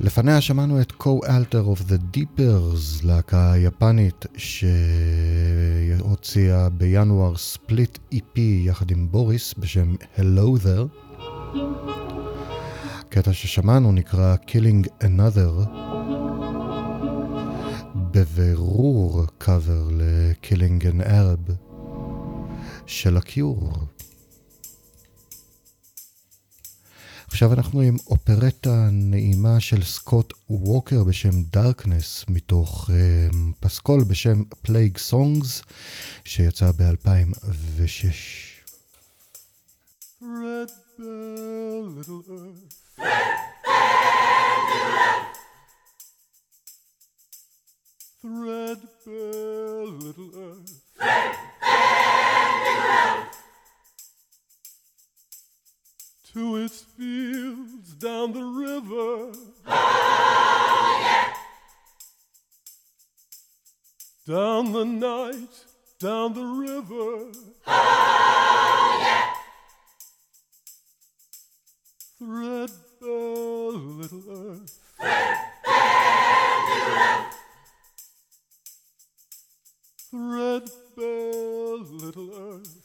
לפניה 0.01 0.41
שמענו 0.41 0.81
את 0.81 0.93
Co-Alter 1.03 1.77
of 1.77 1.81
the 1.91 2.17
Deepers, 2.17 3.07
להקה 3.07 3.53
יפנית 3.57 4.27
שהוציאה 5.97 6.69
בינואר 6.69 7.37
ספליט 7.37 7.99
EP 8.15 8.39
יחד 8.39 8.91
עם 8.91 9.09
בוריס 9.11 9.55
בשם 9.59 9.95
Hello 10.17 10.59
There. 10.65 11.10
הקטע 13.11 13.33
ששמענו 13.33 13.93
נקרא 13.93 14.37
Killing 14.47 15.05
Another, 15.05 15.69
בבירור 17.95 19.25
קאבר 19.39 19.89
ל-Killing 19.91 20.83
an 20.83 21.07
Arab 21.07 21.53
של 22.87 23.17
הקיור. 23.17 23.73
עכשיו 27.27 27.53
אנחנו 27.53 27.81
עם 27.81 27.97
אופרטה 28.07 28.89
נעימה 28.93 29.61
של 29.61 29.83
סקוט 29.83 30.33
ווקר 30.51 31.05
בשם 31.05 31.43
Darkness, 31.43 32.25
מתוך 32.29 32.91
אה, 32.93 33.29
פסקול 33.61 34.05
בשם 34.05 34.43
Plague 34.63 34.99
Songs, 34.99 35.63
שיצא 36.25 36.71
ב-2006. 36.73 38.13
Red 40.23 40.71
bell, 40.99 41.85
little 41.99 42.23
earth. 42.29 42.80
Threadbare 48.21 49.87
little 49.87 50.31
earth. 50.37 50.83
Threadbare 51.01 51.37
little 52.67 52.91
earth. 52.97 53.37
To 56.35 56.57
its 56.57 56.83
fields 56.83 57.95
down 57.95 58.33
the 58.35 58.45
river. 58.45 59.33
Down 64.27 64.73
the 64.73 64.85
night, 64.85 65.65
down 65.99 66.35
the 66.35 66.45
river. 66.45 67.33
Threadbare 72.19 72.90
little 73.01 74.25
earth. 74.31 74.79
Threadbare 80.11 81.77
little 81.77 82.31
earth. 82.35 82.77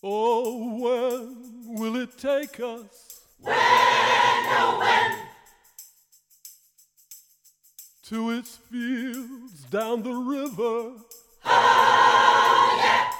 Oh, 0.00 0.78
when 0.78 1.76
will 1.76 1.96
it 1.96 2.16
take 2.16 2.60
us? 2.60 3.20
When, 3.40 3.54
oh, 3.56 4.78
when? 4.78 5.18
To 8.04 8.30
its 8.30 8.56
fields 8.70 9.64
down 9.70 10.02
the 10.02 10.14
river. 10.14 10.92
Ah, 11.44 13.17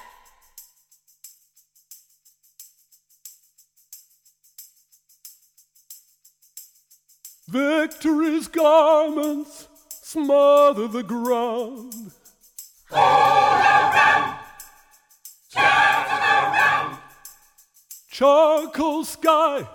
Victory's 7.48 8.46
garments 8.46 9.68
smother 10.02 10.86
the 10.86 11.02
ground. 11.02 12.12
Charcoal 18.10 19.02
sky 19.04 19.66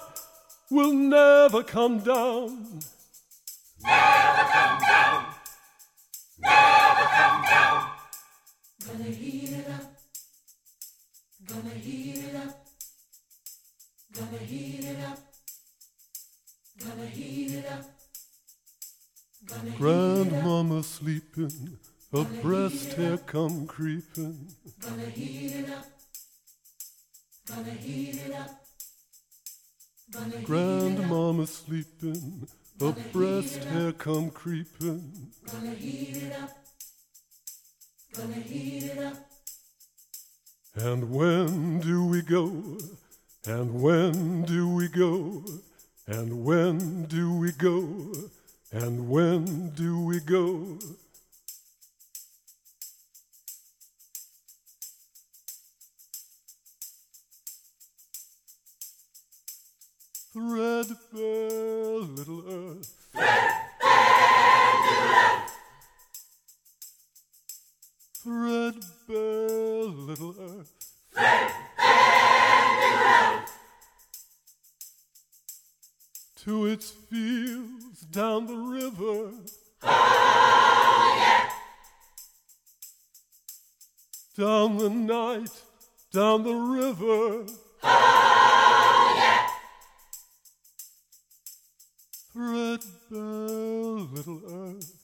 will 0.70 0.94
never 0.94 1.64
come 1.64 1.98
down. 1.98 2.80
Gonna 8.86 9.04
heat 9.06 9.50
it 9.50 9.68
up. 9.68 9.96
Gonna 11.48 11.70
heat 11.70 12.18
it 12.18 12.36
up. 12.36 12.36
Gonna 12.36 12.36
heat 12.36 12.36
it 12.36 12.36
up. 12.36 12.68
Gonna 14.14 14.38
heat 14.38 14.84
it 14.84 15.04
up. 15.10 15.33
Gonna 16.86 17.06
heat 17.06 17.52
it 17.52 17.66
up. 17.72 17.86
Grandmama 19.78 20.84
sleeping, 20.84 21.78
her 22.12 22.26
breast 22.42 22.94
hair 22.94 23.18
come 23.18 23.68
creeping. 23.68 24.48
Gonna 24.82 25.06
heat 25.06 25.52
it 25.52 25.70
up. 25.70 25.86
Gonna 27.48 27.72
heat 27.72 28.16
it 28.26 28.36
up. 28.36 28.50
Gonna 30.12 30.26
heat 30.26 30.36
it 30.36 30.40
up. 30.40 30.44
Grandmama 30.46 31.48
sleeping, 31.48 32.48
her 32.80 32.96
breast 33.12 33.64
hair 33.66 33.92
come 33.94 34.30
creeping. 34.30 35.32
Gonna 35.52 35.72
heat 35.72 36.18
it 36.18 36.34
up. 36.42 36.52
Gonna 38.14 38.34
heat 38.34 38.84
it 38.84 39.00
up. 39.00 39.18
And 40.76 41.12
when 41.12 41.80
do 41.80 42.08
we 42.08 42.22
go? 42.22 42.78
And 43.46 43.82
when 43.82 44.44
do 44.44 44.70
we 44.70 44.88
go? 44.88 45.44
And 46.06 46.44
when 46.44 47.06
do 47.06 47.34
we 47.38 47.54
go? 47.54 48.14
And 48.74 49.08
when 49.10 49.70
do 49.70 50.04
we 50.04 50.20
go? 50.20 50.78
Threadbare 60.34 60.90
little 62.02 62.44
earth. 62.50 62.94
Threadbare 68.24 69.86
little 69.86 70.36
earth. 70.38 70.74
To 76.44 76.66
its 76.66 76.92
fields 76.92 78.02
down 78.12 78.48
the 78.48 78.58
river. 78.58 79.32
Oh, 79.82 81.16
yeah. 81.18 81.50
Down 84.38 84.78
the 84.78 84.90
night, 84.90 85.62
down 86.12 86.44
the 86.44 86.54
river. 86.54 87.46
Oh, 87.82 89.14
yeah. 89.18 89.48
Threadbare 92.34 93.20
little 94.12 94.42
earth. 94.50 95.03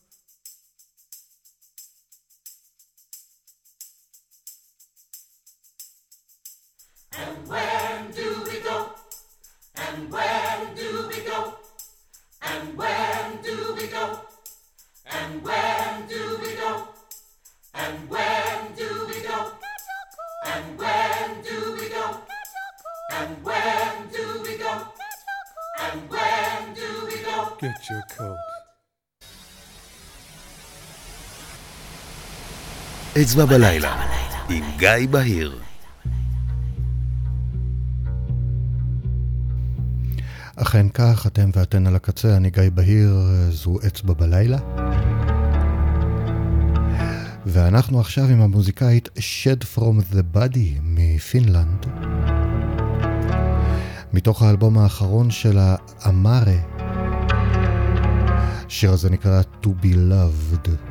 Get 27.60 27.90
your 27.90 28.18
coat. 28.18 28.50
אצבע 33.22 33.44
בלילה, 33.44 34.06
עם 34.48 34.64
גיא 34.78 35.08
בהיר. 35.10 35.60
אכן 40.56 40.88
כך, 40.88 41.26
אתם 41.26 41.50
ואתן 41.54 41.86
על 41.86 41.96
הקצה, 41.96 42.36
אני 42.36 42.50
גיא 42.50 42.62
בהיר, 42.74 43.16
זו 43.50 43.78
אצבע 43.86 44.14
בלילה. 44.14 44.58
ואנחנו 47.46 48.00
עכשיו 48.00 48.24
עם 48.24 48.40
המוזיקאית 48.40 49.08
Shed 49.18 49.76
From 49.76 50.14
The 50.14 50.36
Body 50.36 50.80
מפינלנד. 50.82 51.86
מתוך 54.12 54.42
האלבום 54.42 54.78
האחרון 54.78 55.30
שלה, 55.30 55.76
אמארה. 56.08 56.89
השיר 58.70 58.92
הזה 58.92 59.10
נקרא 59.10 59.42
To 59.62 59.68
Be 59.84 59.94
Loved. 59.94 60.89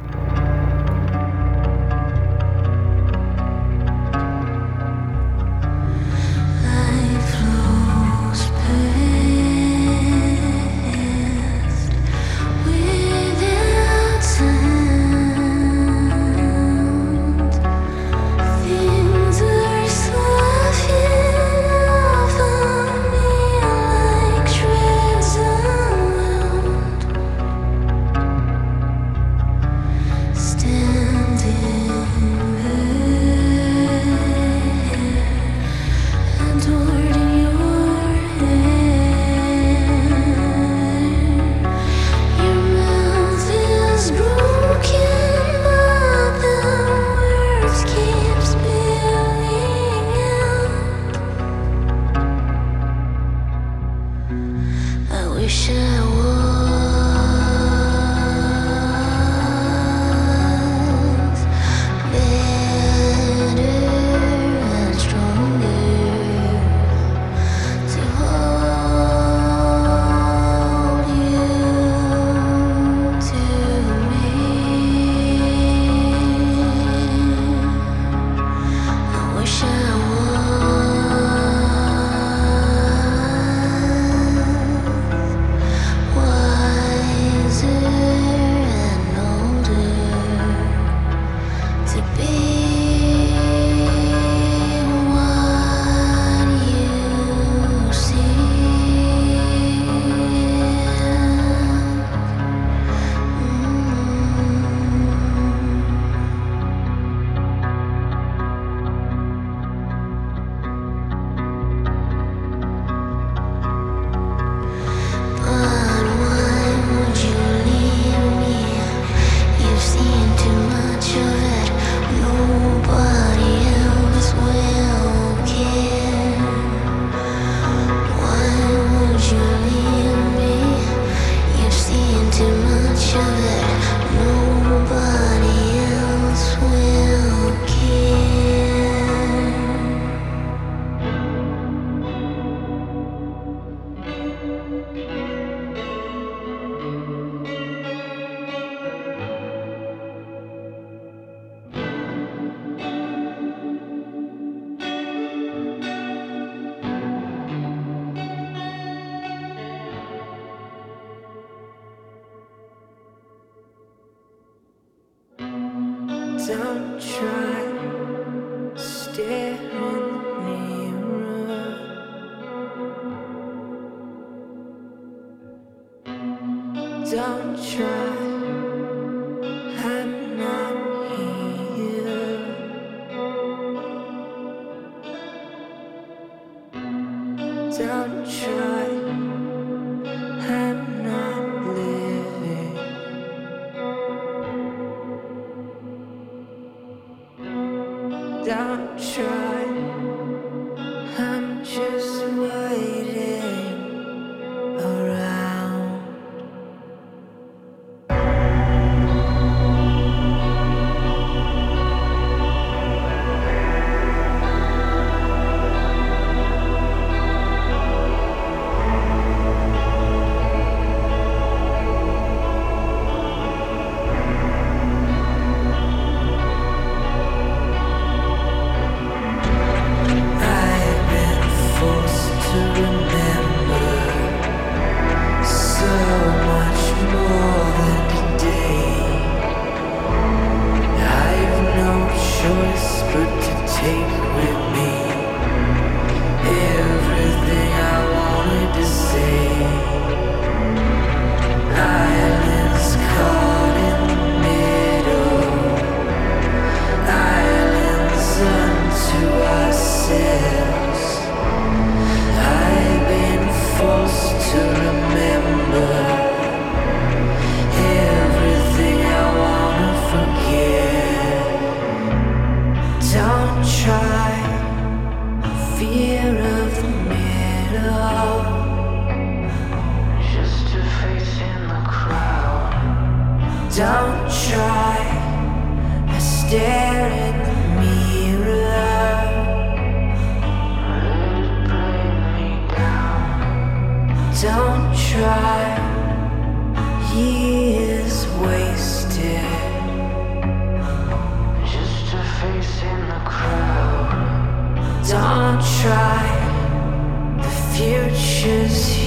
Just. 308.40 308.99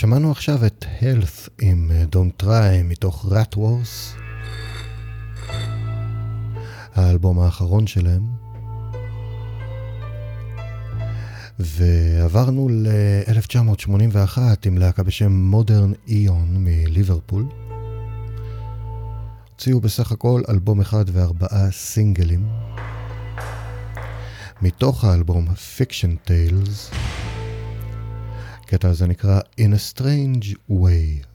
שמענו 0.00 0.30
עכשיו 0.30 0.66
את 0.66 0.84
Health 1.00 1.48
עם 1.60 1.90
אה, 1.94 2.04
Don't 2.12 2.42
Try 2.42 2.84
מתוך 2.84 3.26
Rat 3.32 3.56
Wars, 3.56 4.18
האלבום 6.94 7.40
האחרון 7.40 7.86
שלהם. 7.86 8.22
ועברנו 11.58 12.68
ל-1981 12.68 14.38
עם 14.66 14.78
להקה 14.78 15.02
בשם 15.02 15.52
Modern 15.54 16.10
Eon 16.10 16.48
מליברפול. 16.50 17.46
הוציאו 19.50 19.80
בסך 19.80 20.12
הכל 20.12 20.42
אלבום 20.48 20.80
אחד 20.80 21.04
וארבעה 21.12 21.70
סינגלים. 21.70 22.48
מתוך 24.62 25.04
האלבום 25.04 25.48
Fiction 25.48 26.28
Tales. 26.28 26.94
הקטע 28.70 28.88
הזה 28.88 29.06
נקרא 29.06 29.40
In 29.60 29.72
a 29.72 29.94
Strange 29.94 30.54
Way. 30.70 31.29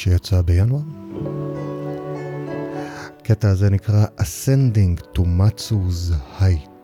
שיצא 0.00 0.42
בינואר. 0.42 0.80
הקטע 3.20 3.50
הזה 3.50 3.70
נקרא 3.70 4.06
Ascending 4.18 5.16
to 5.16 5.20
Matsu's 5.20 6.14
Height. 6.40 6.79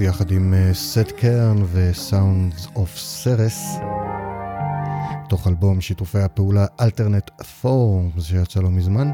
יחד 0.00 0.30
עם 0.30 0.54
סט 0.72 1.12
קרן 1.16 1.62
וסאונדס 1.72 2.66
אוף 2.76 2.96
סרס, 2.96 3.78
תוך 5.28 5.48
אלבום 5.48 5.80
שיתופי 5.80 6.18
הפעולה 6.18 6.66
אלטרנט 6.80 7.30
פורום 7.42 8.10
שיצא 8.20 8.60
לא 8.60 8.70
מזמן. 8.70 9.10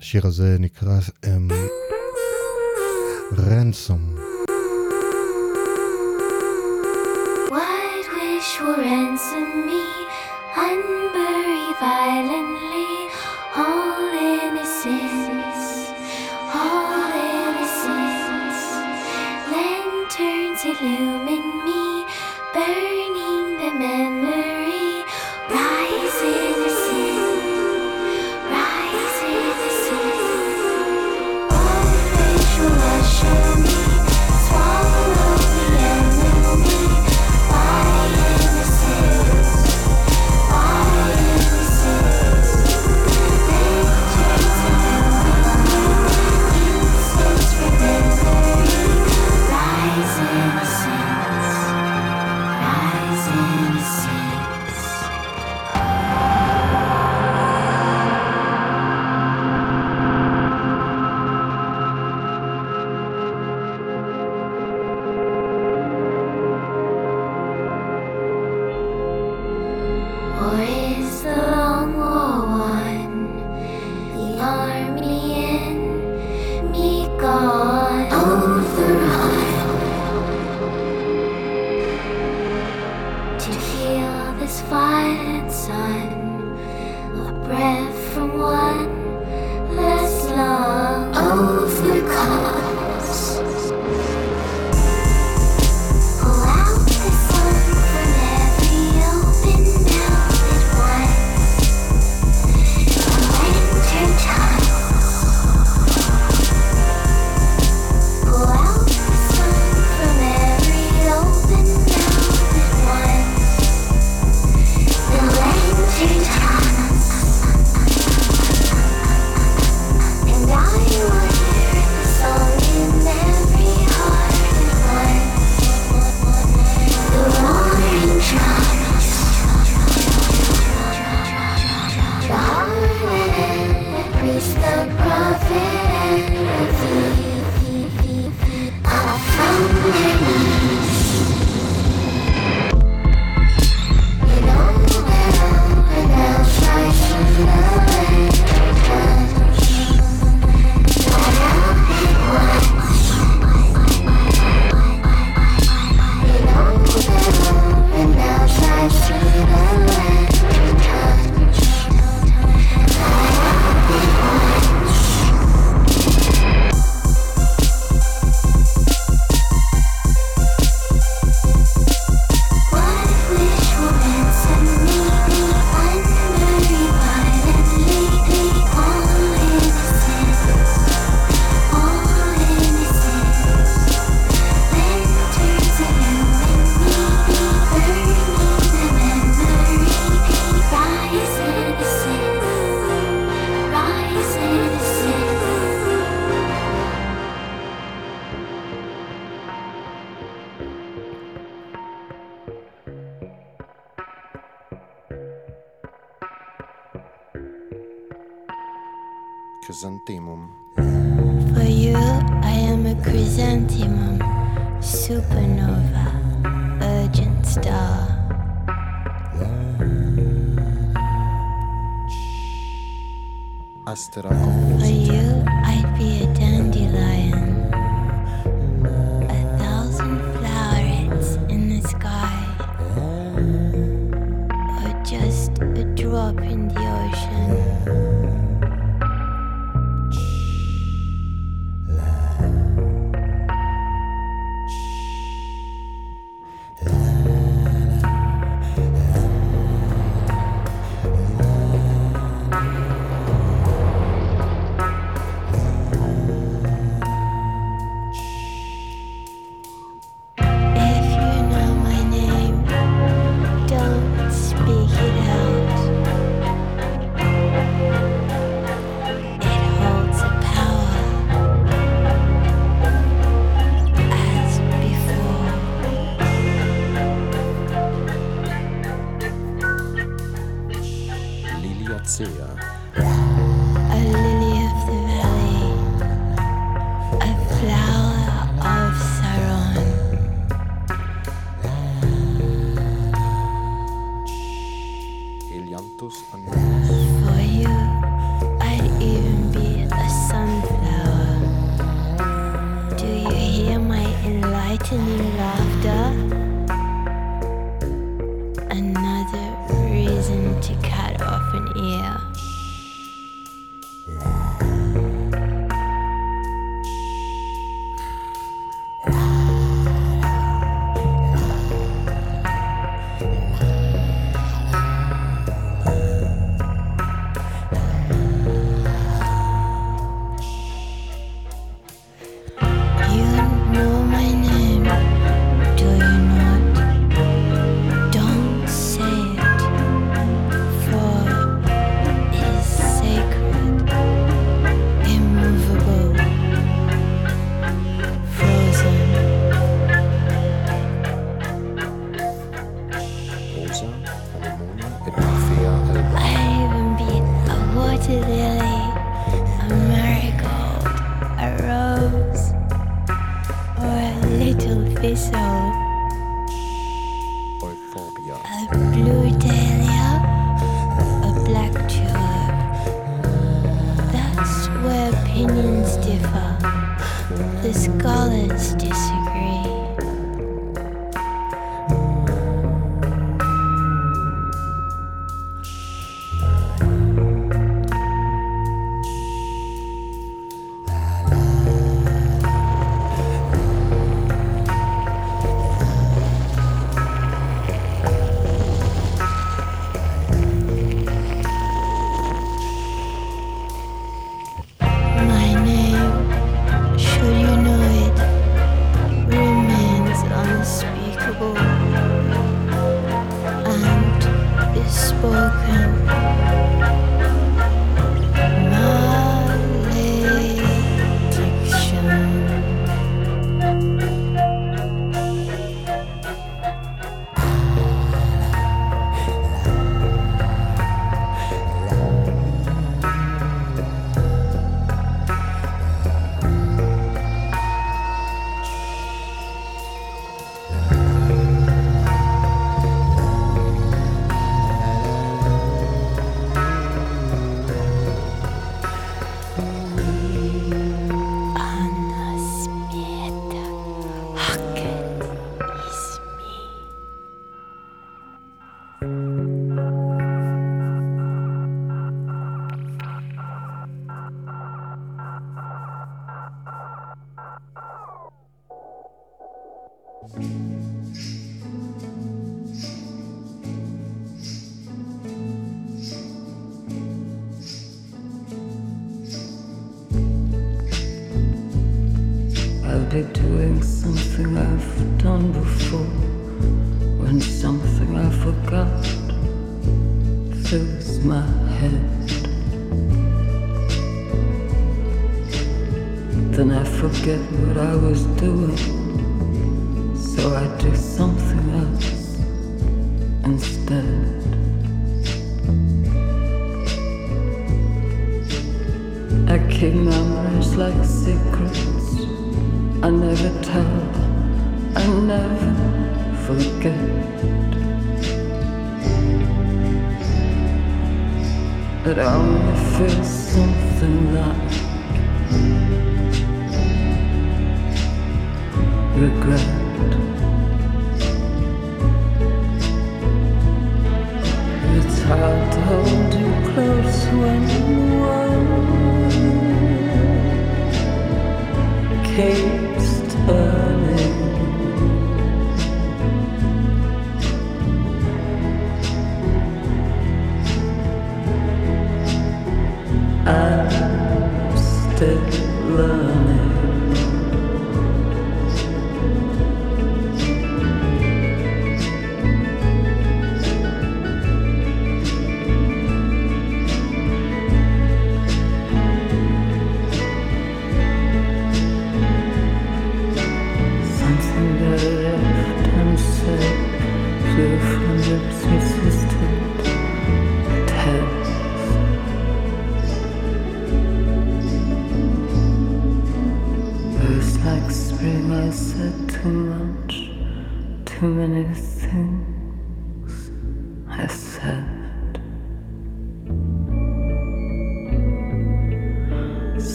השיר 0.00 0.26
הזה 0.26 0.56
נקרא 0.60 0.98
אמ, 1.26 1.48
רנסום. 3.38 4.14
ransom 8.84 9.66
me, 9.68 9.84
unbury 10.66 11.66
violently 11.80 12.90
all 13.56 14.12
innocence. 14.32 15.23
illuminate. 20.82 21.53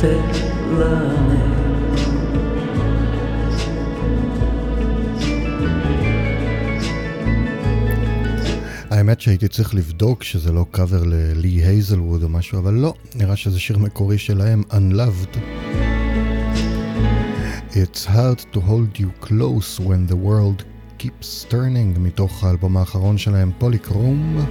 Still 0.00 0.22
learning. 0.80 1.50
האמת 8.90 9.20
שהייתי 9.20 9.48
צריך 9.48 9.74
לבדוק 9.74 10.22
שזה 10.22 10.52
לא 10.52 10.66
קאבר 10.70 11.02
ללי 11.04 11.48
הייזלווד 11.48 12.22
או 12.22 12.28
משהו, 12.28 12.58
אבל 12.58 12.74
לא, 12.74 12.94
נראה 13.14 13.36
שזה 13.36 13.60
שיר 13.60 13.78
מקורי 13.78 14.18
שלהם, 14.18 14.62
Unloved. 14.70 15.36
It's 17.72 18.04
hard 18.06 18.54
to 18.54 18.60
hold 18.60 19.00
you 19.00 19.26
close 19.26 19.80
when 19.80 20.12
the 20.12 20.16
world 20.16 20.64
keeps 20.98 21.52
turning, 21.52 21.98
מתוך 21.98 22.44
האלבום 22.44 22.76
האחרון 22.76 23.18
שלהם, 23.18 23.50
פוליקרום. 23.58 24.46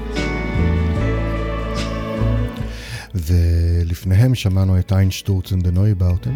ולפניהם 3.89 4.35
שמענו 4.35 4.79
את 4.79 4.93
איינשטורצנדה 4.93 5.59
נויבאוטן. 5.59 6.33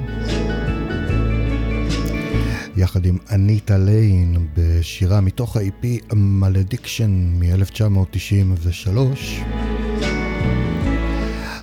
יחד 2.75 3.05
עם 3.05 3.17
אניטה 3.31 3.77
ליין 3.77 4.47
בשירה 4.53 5.21
מתוך 5.21 5.57
ה-EP 5.57 6.15
Malediction 6.15 7.11
מ-1993, 7.39 8.97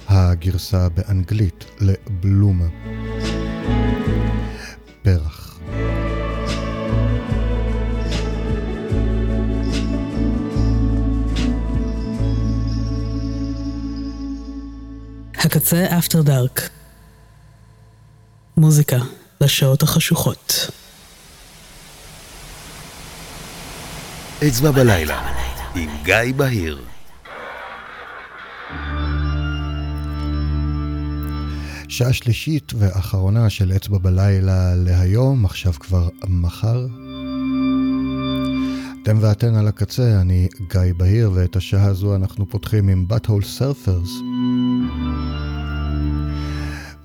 הגרסה 0.09 0.89
באנגלית 0.89 1.65
ל 1.81 1.93
Blume. 1.93 2.69
פרח. 5.03 5.50
הקצה 15.51 15.99
אפטר 15.99 16.23
דארק. 16.23 16.71
מוזיקה 18.57 18.97
לשעות 19.41 19.83
החשוכות. 19.83 20.71
אצבע 24.49 24.71
בלילה, 24.71 25.33
עם 25.75 25.91
גיא 26.03 26.15
בהיר. 26.37 26.85
שעה 31.89 32.13
שלישית 32.13 32.73
ואחרונה 32.79 33.51
של 33.51 33.73
אצבע 33.77 33.99
בלילה 33.99 34.75
להיום, 34.75 35.45
עכשיו 35.45 35.73
כבר 35.73 36.09
מחר. 36.29 36.87
אתם 39.11 39.19
ואתן 39.21 39.55
על 39.55 39.69
הקצה, 39.69 40.21
אני 40.21 40.49
גיא 40.73 40.81
בהיר, 40.97 41.31
ואת 41.35 41.57
השעה 41.57 41.87
הזו 41.87 42.17
אנחנו 42.17 42.49
פותחים 42.49 42.89
עם 42.89 43.07
Butthole 43.11 43.59
Surfers. 43.59 44.11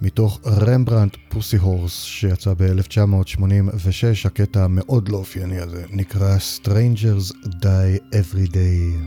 מתוך 0.01 0.39
רמברנט 0.45 1.15
פוסי 1.29 1.57
הורס 1.57 2.01
שיצא 2.03 2.53
ב-1986, 2.57 4.25
הקטע 4.25 4.63
המאוד 4.63 5.09
לא 5.09 5.17
אופייני 5.17 5.59
הזה 5.59 5.85
נקרא 5.91 6.37
Strangers 6.57 7.33
Die 7.45 8.13
Every 8.13 8.51
Day. 8.51 9.05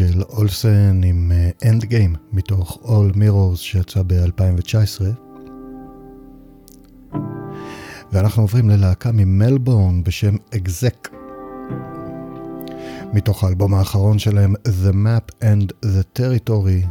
אנג'ל 0.00 0.22
אולסן 0.22 1.00
עם 1.04 1.32
אה, 1.34 1.70
Endgame 1.70 2.14
מתוך 2.32 2.78
All 2.84 3.16
Mirrors 3.16 3.56
שיצא 3.56 4.02
ב-2019. 4.06 5.02
ואנחנו 8.12 8.42
עוברים 8.42 8.70
ללהקה 8.70 9.10
ממלבורן 9.12 10.02
בשם 10.04 10.36
Exek 10.56 11.08
מתוך 13.12 13.44
האלבום 13.44 13.74
האחרון 13.74 14.18
שלהם 14.18 14.54
The 14.66 14.92
Map 14.92 15.34
and 15.42 15.72
the 15.84 16.20
Territory. 16.20 16.86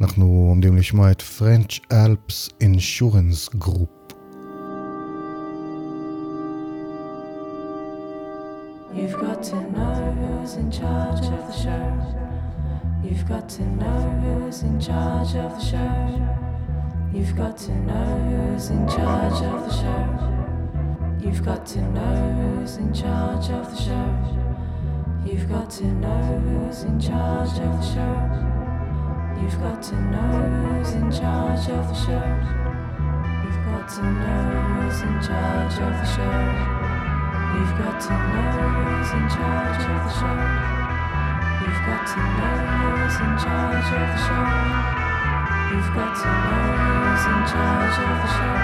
אנחנו 0.00 0.46
עומדים 0.48 0.76
לשמוע 0.76 1.10
את 1.10 1.22
French 1.38 1.80
Alps 1.92 2.52
Insurance 2.62 3.56
Group. 3.64 3.99
To 13.56 13.62
know 13.62 14.00
who's 14.22 14.62
in 14.62 14.78
charge 14.78 15.34
of 15.34 15.50
the 15.50 15.58
show. 15.58 16.28
You've 17.12 17.36
got 17.36 17.58
to 17.58 17.74
know 17.74 18.52
who's 18.52 18.70
in 18.70 18.86
charge 18.86 19.42
of 19.42 19.64
the 19.66 19.72
show. 19.74 21.18
You've 21.18 21.44
got 21.44 21.66
to 21.66 21.80
know 21.80 22.32
who's 22.38 22.76
in 22.76 22.94
charge 22.94 23.50
of 23.50 23.68
the 23.72 23.82
show. 23.82 24.08
You've 25.26 25.48
got 25.48 25.68
to 25.68 25.84
know 25.84 26.38
who's 26.46 26.84
in 26.84 27.00
charge 27.00 27.58
of 27.58 27.72
the 27.80 27.86
show. 27.92 28.14
You've 29.42 29.60
got 29.60 29.82
to 29.82 29.96
know 29.96 30.78
who's 30.78 30.92
in 30.92 31.10
charge 31.10 31.68
of 31.70 31.88
the 31.88 31.94
show. 32.06 32.28
You've 33.42 33.64
got 33.66 33.88
to 33.88 34.02
know 34.04 34.62
who's 34.78 35.00
in 35.02 35.20
charge 35.26 35.74
of 35.74 35.92
the 35.98 36.06
show. 36.06 36.38
You've 37.56 37.76
got 37.82 38.00
to 38.00 38.14
know 38.14 38.70
who's 38.78 39.10
in 39.10 39.28
charge 39.28 39.82
of 39.90 40.00
the 40.06 40.20
show. 40.20 40.79
You've 41.70 41.86
got 41.86 42.02
to 42.02 42.18
know 42.18 42.58
who's 42.98 43.14
in 43.22 43.30
charge 43.38 43.90
of 43.94 44.02
the 44.02 44.18
show. 44.26 44.42
You've 45.70 45.90
got 45.94 46.18
to 46.18 46.26
know 46.26 46.66
who's 46.82 47.24
in 47.30 47.40
charge 47.46 47.94
of 47.94 48.10
the 48.10 48.26
show. 48.34 48.58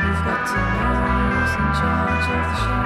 You've 0.00 0.24
got 0.24 0.40
to 0.48 0.56
know 0.56 1.04
who's 1.28 1.52
in 1.52 1.68
charge 1.76 2.28
of 2.32 2.48
the 2.48 2.56
show. 2.64 2.80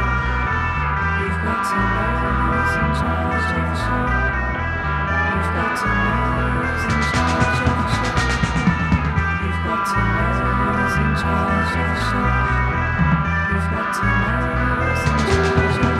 You've 1.22 1.38
got 1.46 1.62
to 1.70 1.78
know 1.86 2.18
who's 2.50 2.74
in 2.82 2.90
charge 2.98 3.46
of 3.46 3.62
the 3.62 3.78
show. 3.78 4.10
You've 5.30 5.50
got 5.54 5.70
to 5.78 5.86
know 5.86 6.50
who's 6.50 6.82
in 6.90 6.98
charge 7.06 7.62
of 7.62 7.78
the 7.78 7.86
show. 7.94 8.18
You've 9.46 9.62
got 9.70 9.86
to 9.86 9.98
know 10.02 10.34
who's 10.66 10.96
in 10.98 11.10
charge 11.22 11.74
of 11.78 11.94
the 11.94 12.02
show. 12.10 12.26
You've 13.54 13.70
got 13.70 13.88
to 13.94 14.02
know 14.02 14.42
who's 14.82 15.02
in 15.06 15.18
charge 15.22 15.46
of 15.46 15.62
the 15.62 15.90
show. 15.90 15.95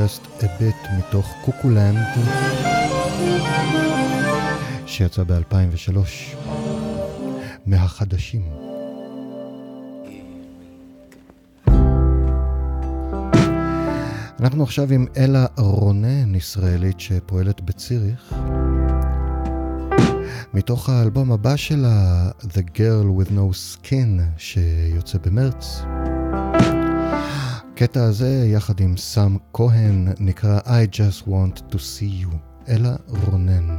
Just 0.00 0.42
a 0.42 0.46
bit 0.60 0.92
מתוך 0.98 1.34
קוקולנד, 1.44 1.98
שיצא 4.86 5.22
ב-2003, 5.22 5.96
מהחדשים. 7.66 8.42
אנחנו 14.40 14.62
עכשיו 14.62 14.92
עם 14.92 15.06
אלה 15.16 15.46
רונן, 15.58 16.34
ישראלית 16.34 17.00
שפועלת 17.00 17.60
בציריך. 17.60 18.34
מתוך 20.54 20.88
האלבום 20.88 21.32
הבא 21.32 21.56
שלה, 21.56 22.30
The 22.40 22.76
Girl 22.76 23.20
with 23.20 23.30
No 23.30 23.52
Skin, 23.52 24.20
שיוצא 24.36 25.18
במרץ. 25.24 25.82
הקטע 27.82 28.04
הזה, 28.04 28.46
יחד 28.46 28.80
עם 28.80 28.96
סאם 28.96 29.36
כהן, 29.52 30.08
נקרא 30.18 30.60
I 30.60 30.96
just 30.96 31.28
want 31.28 31.72
to 31.72 31.76
see 31.76 32.24
you, 32.24 32.36
אלה 32.68 32.96
רונן. 33.06 33.69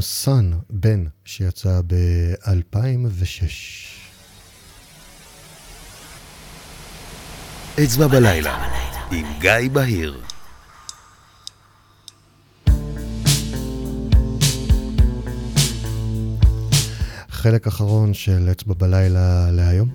סאן 0.00 0.50
בן 0.70 1.04
שיצא 1.24 1.80
ב-2006. 1.86 3.44
אצבע 7.84 8.06
בלילה, 8.06 8.66
עם 9.10 9.26
גיא 9.40 9.70
בהיר. 9.72 10.20
חלק 17.30 17.66
אחרון 17.66 18.14
של 18.14 18.48
אצבע 18.50 18.74
בלילה 18.74 19.50
להיום. 19.50 19.88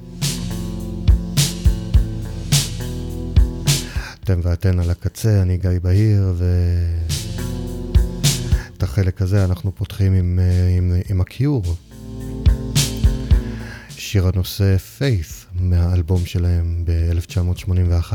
אתם 4.23 4.39
ואתן 4.43 4.79
על 4.79 4.89
הקצה, 4.89 5.41
אני 5.41 5.57
גיא 5.57 5.69
בהיר, 5.81 6.33
ואת 6.37 7.24
החלק 8.99 9.21
הזה 9.21 9.45
אנחנו 9.45 9.75
פותחים 9.75 10.13
עם, 10.13 10.39
אה, 10.39 10.77
עם, 10.77 10.93
עם 11.09 11.21
הקיור. 11.21 11.63
שיר 13.89 14.27
הנושא 14.27 14.75
Faith 14.99 15.59
מהאלבום 15.59 16.25
שלהם 16.25 16.85
ב-1981. 16.85 18.13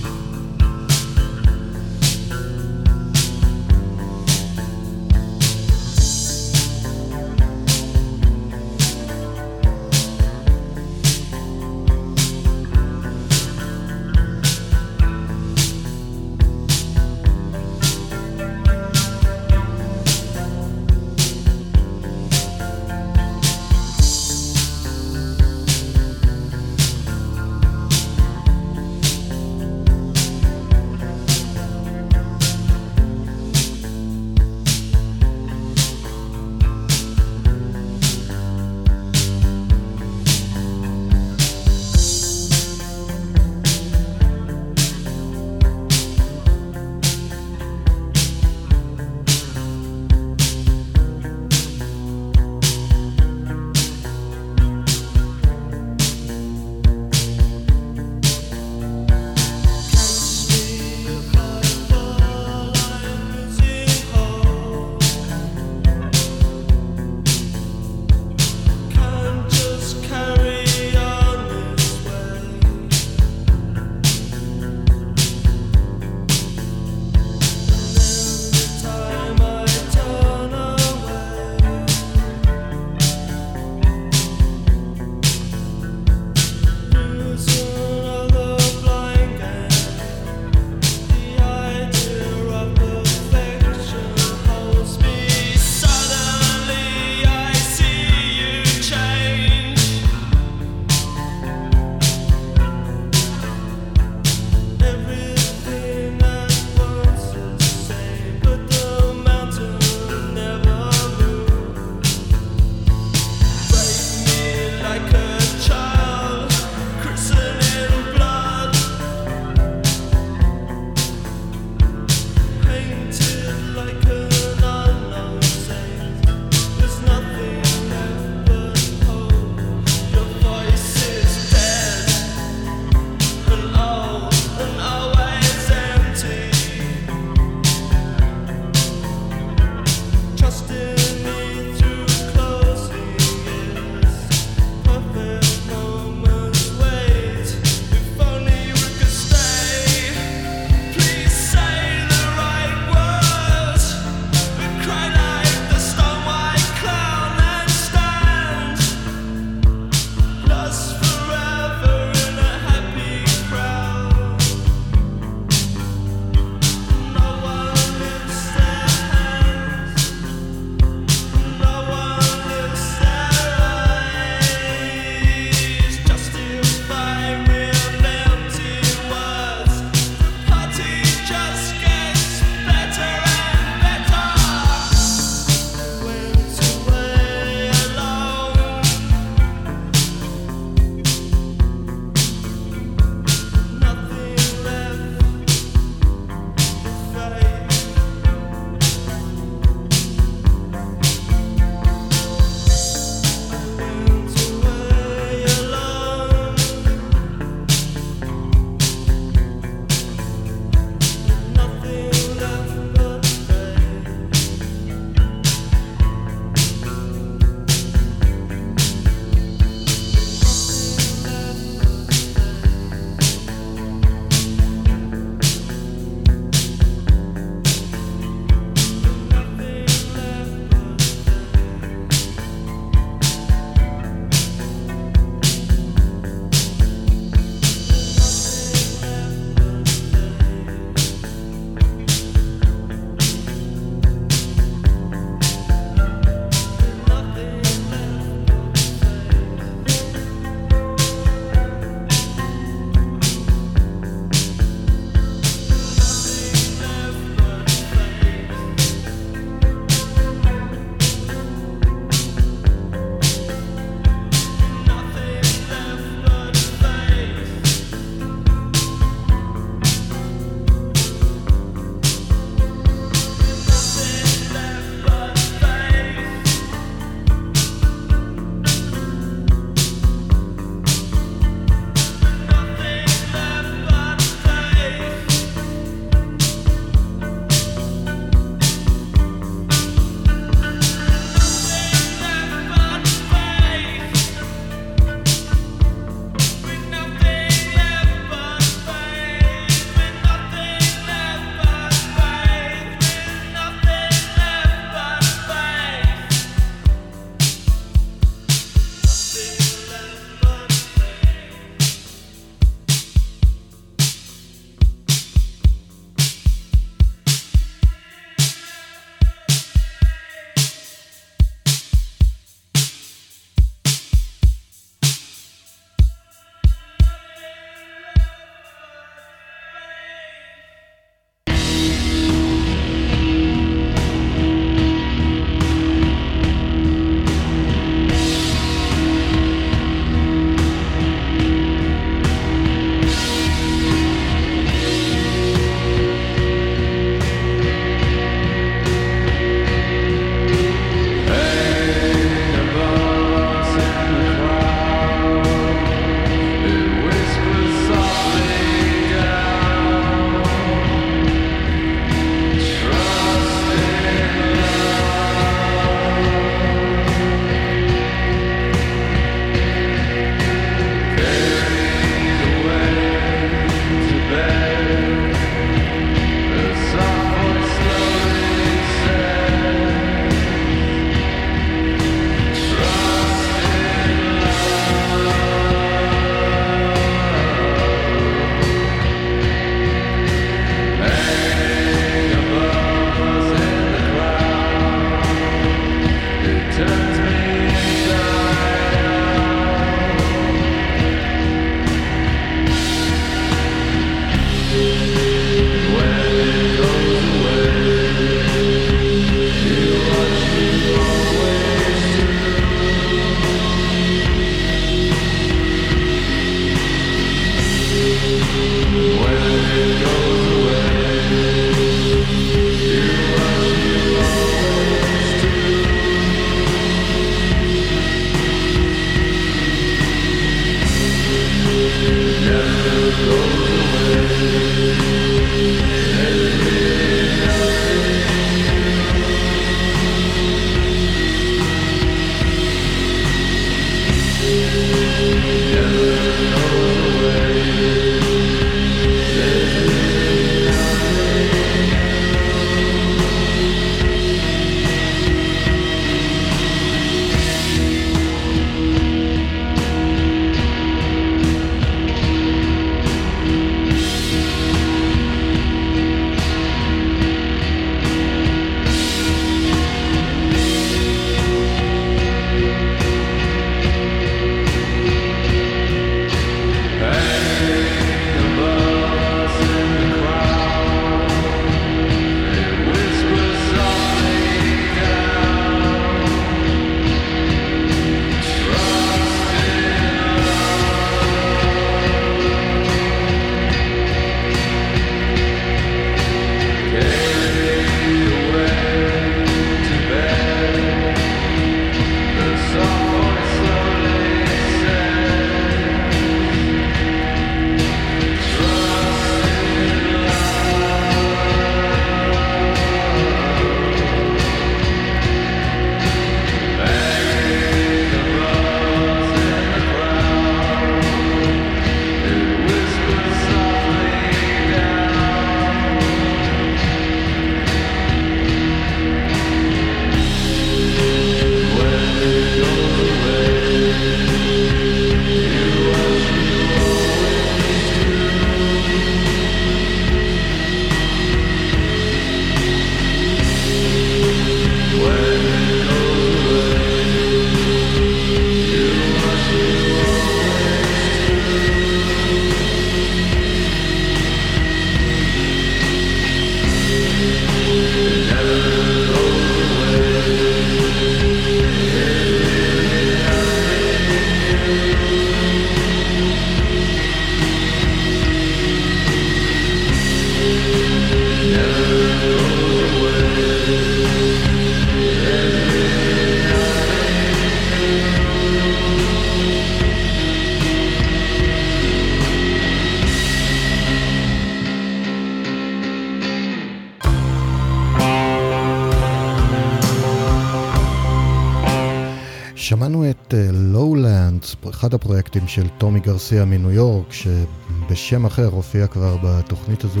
אחד 594.78 594.94
הפרויקטים 594.94 595.48
של 595.48 595.68
טומי 595.78 596.00
גרסיה 596.00 596.44
מניו 596.44 596.70
יורק, 596.70 597.12
שבשם 597.12 598.26
אחר 598.26 598.46
הופיע 598.46 598.86
כבר 598.86 599.16
בתוכנית 599.22 599.84
הזו. 599.84 600.00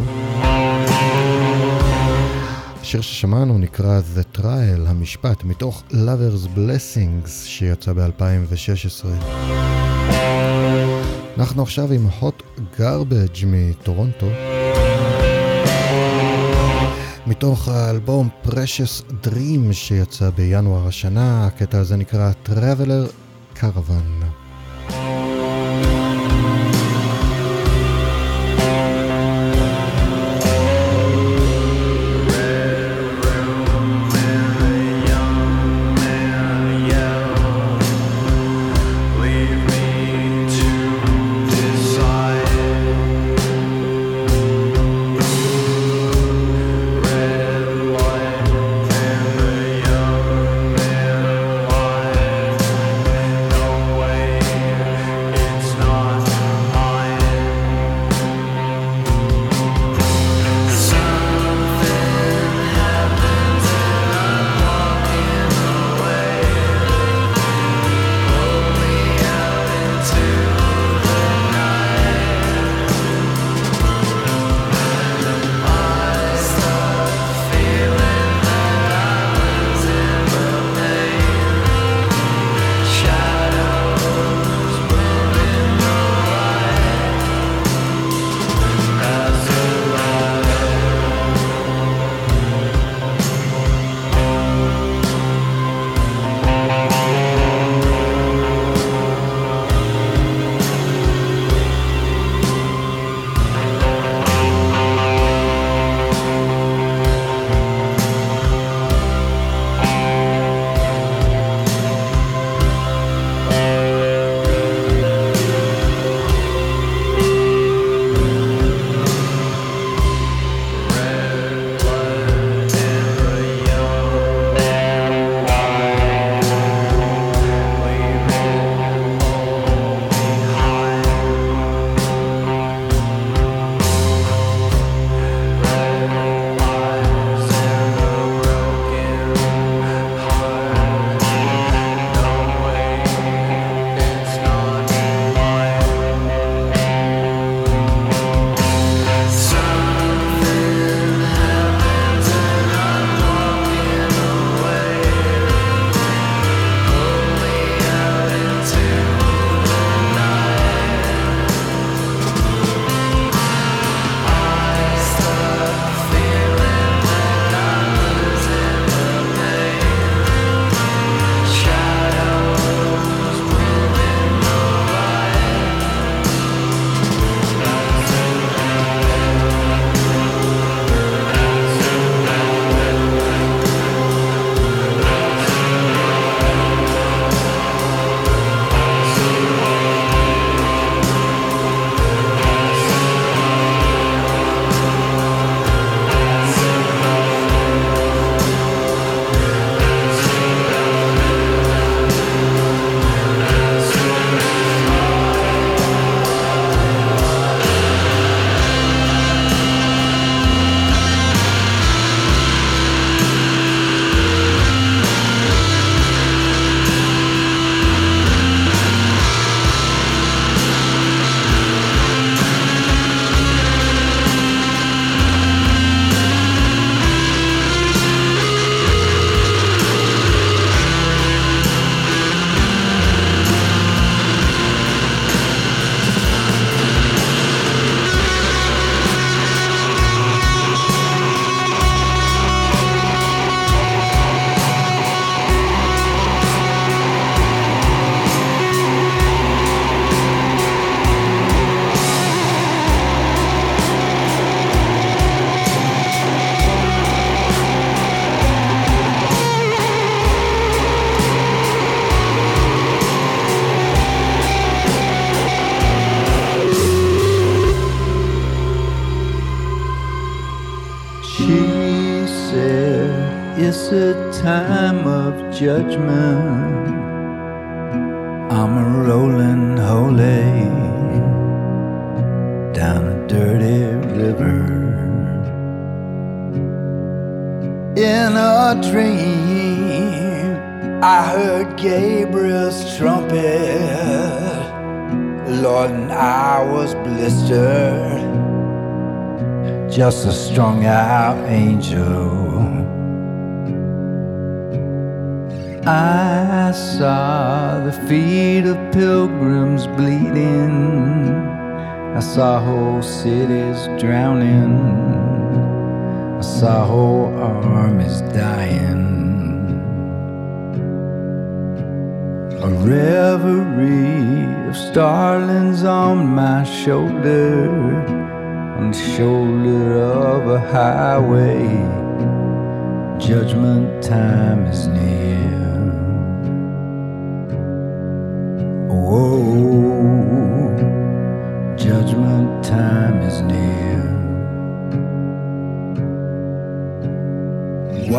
השיר 2.80 3.00
ששמענו 3.00 3.58
נקרא 3.58 4.00
The 4.14 4.38
Trial, 4.38 4.88
המשפט, 4.88 5.44
מתוך 5.44 5.82
Lovers 5.90 6.56
Blessings 6.56 7.28
שיצא 7.44 7.92
ב-2016. 7.92 9.06
אנחנו 11.38 11.62
עכשיו 11.62 11.92
עם 11.92 12.08
Hot 12.20 12.62
Garbage 12.78 13.44
מטורונטו. 13.46 14.26
מתוך 17.26 17.68
האלבום 17.68 18.28
Precious 18.46 19.12
Dream 19.24 19.72
שיצא 19.72 20.30
בינואר 20.30 20.86
השנה, 20.86 21.46
הקטע 21.46 21.78
הזה 21.78 21.96
נקרא 21.96 22.32
Traveler 22.46 23.12
Caravan. 23.56 24.17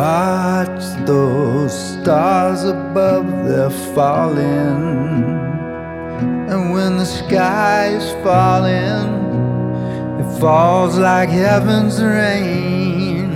Watch 0.00 0.82
those 1.04 1.74
stars 1.92 2.64
above, 2.64 3.26
they're 3.46 3.68
falling. 3.94 4.80
And 6.50 6.72
when 6.72 6.96
the 6.96 7.04
sky 7.04 7.88
is 7.88 8.10
falling, 8.24 9.10
it 10.20 10.40
falls 10.40 10.96
like 10.96 11.28
heaven's 11.28 12.02
rain. 12.02 13.28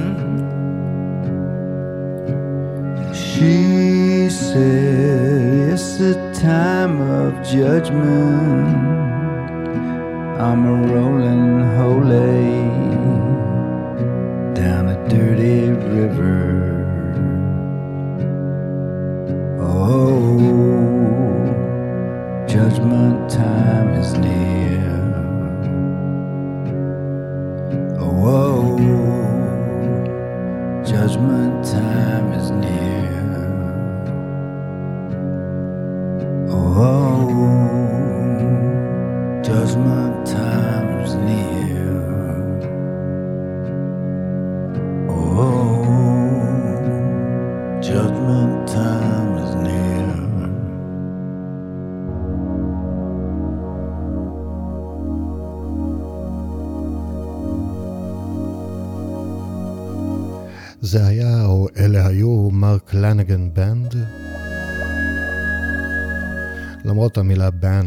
She 3.13 4.31
said, 4.31 5.69
It's 5.71 5.99
the 5.99 6.15
time 6.33 6.99
of 7.03 7.47
judgment. 7.47 8.75
I'm 10.41 10.65
a 10.65 10.77
rolling 10.95 11.61
holy 11.77 12.55
down 14.55 14.89
a 14.89 15.09
dirty 15.11 15.69
river. 15.69 16.44
Time 23.29 23.74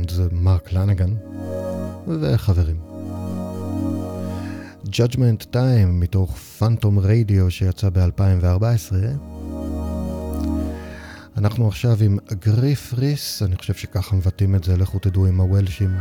בנד 0.07 0.15
זה 0.15 0.27
מרק 0.31 0.73
לנגן, 0.73 1.13
וחברים. 2.07 2.79
Judgment 4.85 5.45
Time 5.53 5.87
מתוך 5.91 6.37
פנטום 6.37 6.99
רדיו 6.99 7.51
שיצא 7.51 7.89
ב-2014. 7.89 8.93
אנחנו 11.37 11.67
עכשיו 11.67 11.97
עם 12.01 12.17
גריף 12.31 12.93
ריס, 12.93 13.43
אני 13.43 13.55
חושב 13.55 13.73
שככה 13.73 14.15
מבטאים 14.15 14.55
את 14.55 14.63
זה, 14.63 14.77
לכו 14.77 14.99
תדעו 14.99 15.25
עם 15.25 15.41
הוולשים. 15.41 15.91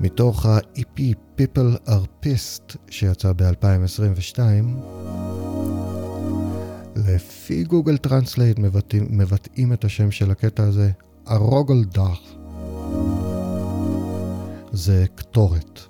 מתוך 0.00 0.46
ה-EP 0.46 1.00
People 1.38 1.88
are 1.88 2.24
Pissed 2.24 2.76
שיצא 2.90 3.32
ב-2022. 3.36 4.38
לפי 7.46 7.64
גוגל 7.64 7.96
טרנסלייט 7.96 8.58
מבטאים, 8.58 9.06
מבטאים 9.10 9.72
את 9.72 9.84
השם 9.84 10.10
של 10.10 10.30
הקטע 10.30 10.62
הזה, 10.62 10.90
הרוגלדאך. 11.26 12.20
זה 14.72 15.04
קטורת. 15.14 15.80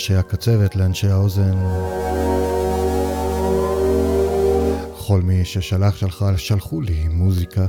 לאנשי 0.00 0.14
הקצבת, 0.14 0.76
לאנשי 0.76 1.08
האוזן. 1.08 1.58
כל 5.06 5.22
מי 5.22 5.44
ששלח 5.44 5.96
שלך, 5.96 6.24
שלחו 6.36 6.80
לי 6.80 7.08
מוזיקה. 7.10 7.66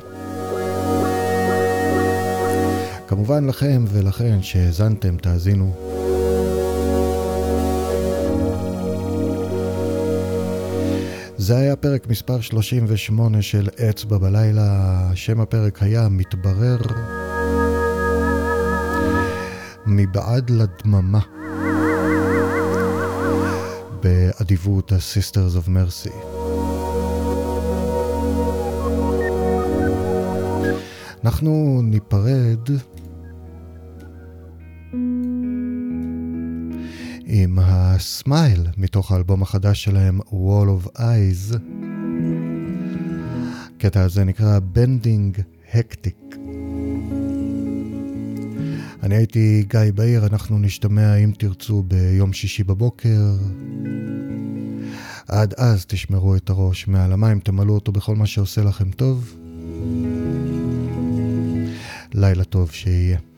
כמובן 3.08 3.48
לכם 3.48 3.86
ולכן 3.88 4.42
שהאזנתם, 4.42 5.18
תאזינו. 5.18 5.76
זה 11.38 11.58
היה 11.58 11.76
פרק 11.76 12.08
מספר 12.08 12.42
38 12.42 13.42
של 13.42 13.70
אצבע 13.90 14.18
בלילה, 14.18 15.12
שם 15.16 15.42
הפרק 15.42 15.84
היה 15.84 16.10
מתברר 16.10 16.78
מבעד 19.86 20.50
לדממה 20.50 21.20
באדיבות 24.04 24.92
ה-Sisters 24.92 25.66
of 25.66 25.68
Mercy. 25.68 26.12
אנחנו 31.24 31.82
ניפרד 31.84 32.70
עם 37.26 37.60
הסמייל 37.62 38.68
מתוך 38.78 39.12
האלבום 39.12 39.42
החדש 39.42 39.84
שלהם, 39.84 40.20
Wall 40.22 40.86
of 40.86 40.98
Eyes. 40.98 41.58
הקטע 43.76 44.02
הזה 44.04 44.24
נקרא 44.24 44.60
Bending 44.76 45.42
Hectic. 45.74 46.36
אני 49.04 49.16
הייתי 49.16 49.64
גיא 49.68 49.80
בעיר, 49.96 50.28
אנחנו 50.28 50.60
נשתמע 50.60 51.16
אם 51.16 51.32
תרצו 51.38 51.84
ביום 51.84 52.34
שישי 52.34 52.64
בבוקר. 52.64 53.36
עד 55.32 55.54
אז 55.58 55.86
תשמרו 55.86 56.36
את 56.36 56.50
הראש 56.50 56.88
מעל 56.88 57.14
המים, 57.14 57.40
תמלאו 57.40 57.74
אותו 57.74 57.92
בכל 57.92 58.16
מה 58.16 58.26
שעושה 58.26 58.64
לכם 58.64 58.92
טוב. 58.92 59.36
לילה 62.14 62.44
טוב 62.44 62.72
שיהיה. 62.72 63.31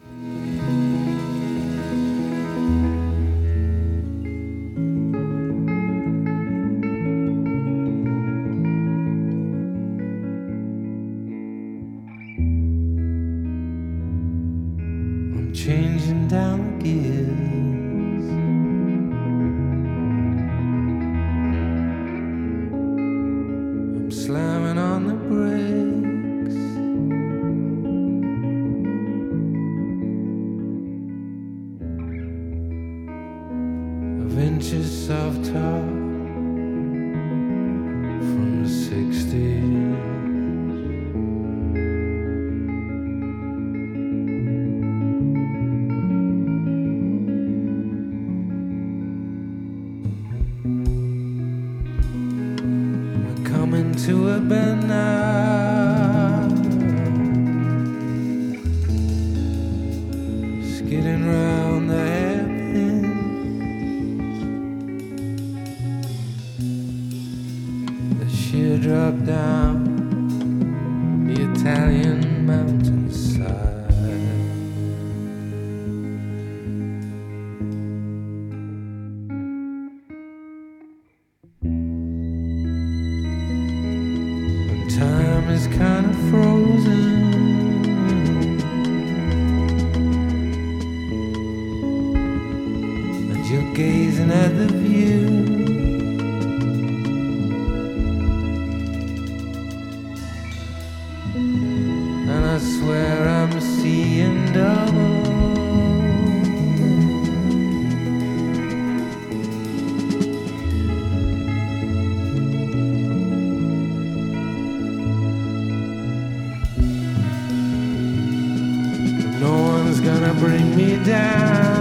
Me 120.76 120.98
down. 121.04 121.73